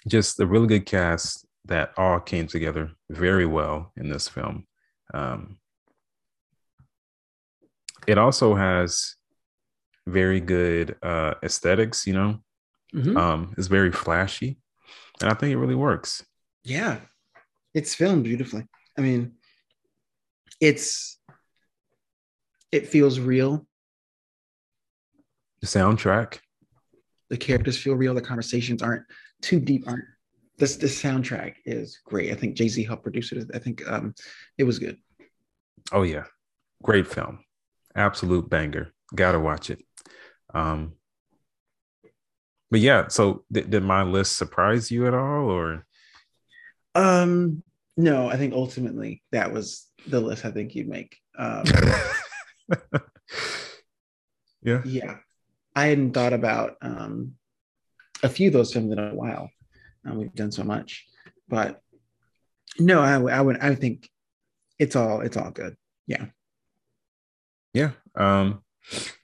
[0.10, 4.68] just a really good cast that all came together very well in this film.
[5.14, 5.58] Um,
[8.08, 9.16] it also has
[10.06, 12.06] very good uh, aesthetics.
[12.06, 12.40] You know,
[12.94, 13.16] Mhm.
[13.18, 14.60] um, it's very flashy,
[15.22, 16.26] and I think it really works.
[16.66, 17.00] Yeah,
[17.74, 18.68] it's filmed beautifully.
[18.98, 19.38] I mean,
[20.62, 21.20] it's
[22.72, 23.66] it feels real.
[25.60, 26.40] The soundtrack,
[27.30, 28.14] The characters feel real.
[28.14, 29.04] The conversations aren't
[29.42, 29.88] too deep.
[29.88, 30.06] Aren't
[30.58, 30.78] this?
[30.78, 32.32] This soundtrack is great.
[32.32, 33.50] I think Jay Z helped produce it.
[33.54, 34.16] I think um,
[34.58, 34.98] it was good.
[35.92, 36.24] oh yeah,
[36.82, 37.40] great film,
[37.96, 38.92] absolute banger.
[39.14, 39.84] Gotta watch it.
[40.54, 40.94] Um,
[42.70, 45.86] but yeah, so did, did my list surprise you at all, or
[46.96, 47.64] Um,
[47.98, 50.46] no, I think ultimately that was the list.
[50.46, 51.18] I think you'd make.
[51.38, 51.64] Um,
[54.62, 55.18] yeah, yeah,
[55.76, 57.34] I hadn't thought about um,
[58.24, 59.50] a few of those films in a while.
[60.06, 61.06] Um, we've done so much,
[61.48, 61.82] but
[62.80, 64.10] no, I, would- I would I think
[64.80, 65.76] it's all it's all good.
[66.08, 66.26] Yeah.
[67.74, 67.92] yeah.
[68.16, 68.64] Um,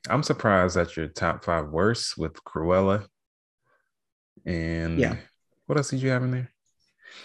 [0.10, 3.06] I'm surprised that your top five worst with Cruella,
[4.46, 5.16] and Yeah.
[5.66, 6.52] what else did you have in there?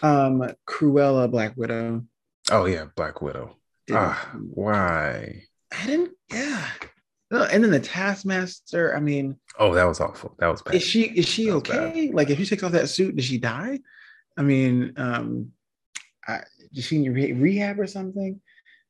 [0.03, 2.05] Um, Cruella, Black Widow.
[2.51, 3.57] Oh yeah, Black Widow.
[3.87, 5.43] did- Ah, why?
[5.73, 6.13] I didn't.
[6.33, 6.67] Yeah.
[7.31, 8.95] No, and then the Taskmaster.
[8.95, 10.35] I mean, Oh, that was awful.
[10.39, 10.75] That was bad.
[10.75, 11.55] is she is she bad.
[11.57, 12.11] okay?
[12.13, 13.81] Like, if she takes off that suit, does she die?
[14.37, 15.53] I mean, um,
[16.27, 16.41] I,
[16.75, 18.41] is she re- rehab or something?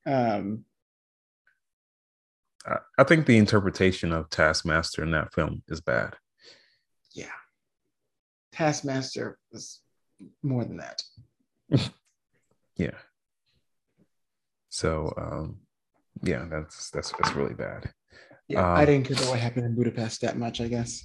[0.07, 0.65] Um,
[2.67, 6.17] I, I think the interpretation of Taskmaster in that film is bad.
[7.15, 7.27] yeah.
[8.53, 9.81] Taskmaster was
[10.43, 11.03] more than that.
[12.77, 12.97] Yeah.
[14.71, 15.59] So um
[16.23, 17.93] yeah, that's that's that's really bad.
[18.49, 20.61] Yeah, I Um, didn't care about what happened in Budapest that much.
[20.61, 21.05] I guess.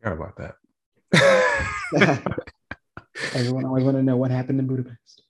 [0.00, 0.54] Forgot about that.
[3.34, 5.22] Everyone always want to know what happened in Budapest.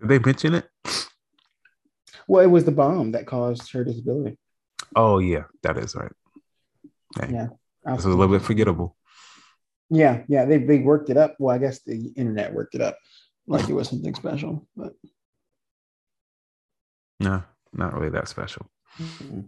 [0.00, 0.68] Did they mention it?
[2.28, 4.38] Well, it was the bomb that caused her disability.
[4.94, 6.12] Oh yeah, that is right.
[7.18, 7.32] Dang.
[7.34, 7.46] Yeah.
[7.86, 8.96] This is a little bit forgettable.
[9.90, 11.36] Yeah, yeah, they they worked it up.
[11.38, 12.98] Well, I guess the internet worked it up
[13.46, 14.94] like it was something special, but
[17.20, 18.66] No, not really that special.
[19.00, 19.46] mm,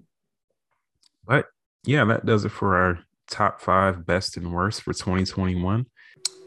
[1.26, 1.46] But
[1.84, 5.86] yeah, that does it for our top five best and worst for 2021.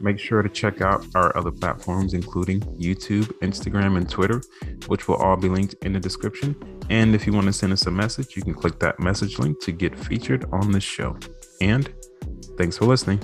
[0.00, 4.40] Make sure to check out our other platforms, including YouTube, Instagram, and Twitter,
[4.88, 6.56] which will all be linked in the description.
[6.90, 9.60] And if you want to send us a message, you can click that message link
[9.62, 11.16] to get featured on this show.
[11.60, 11.92] And
[12.58, 13.20] thanks for listening.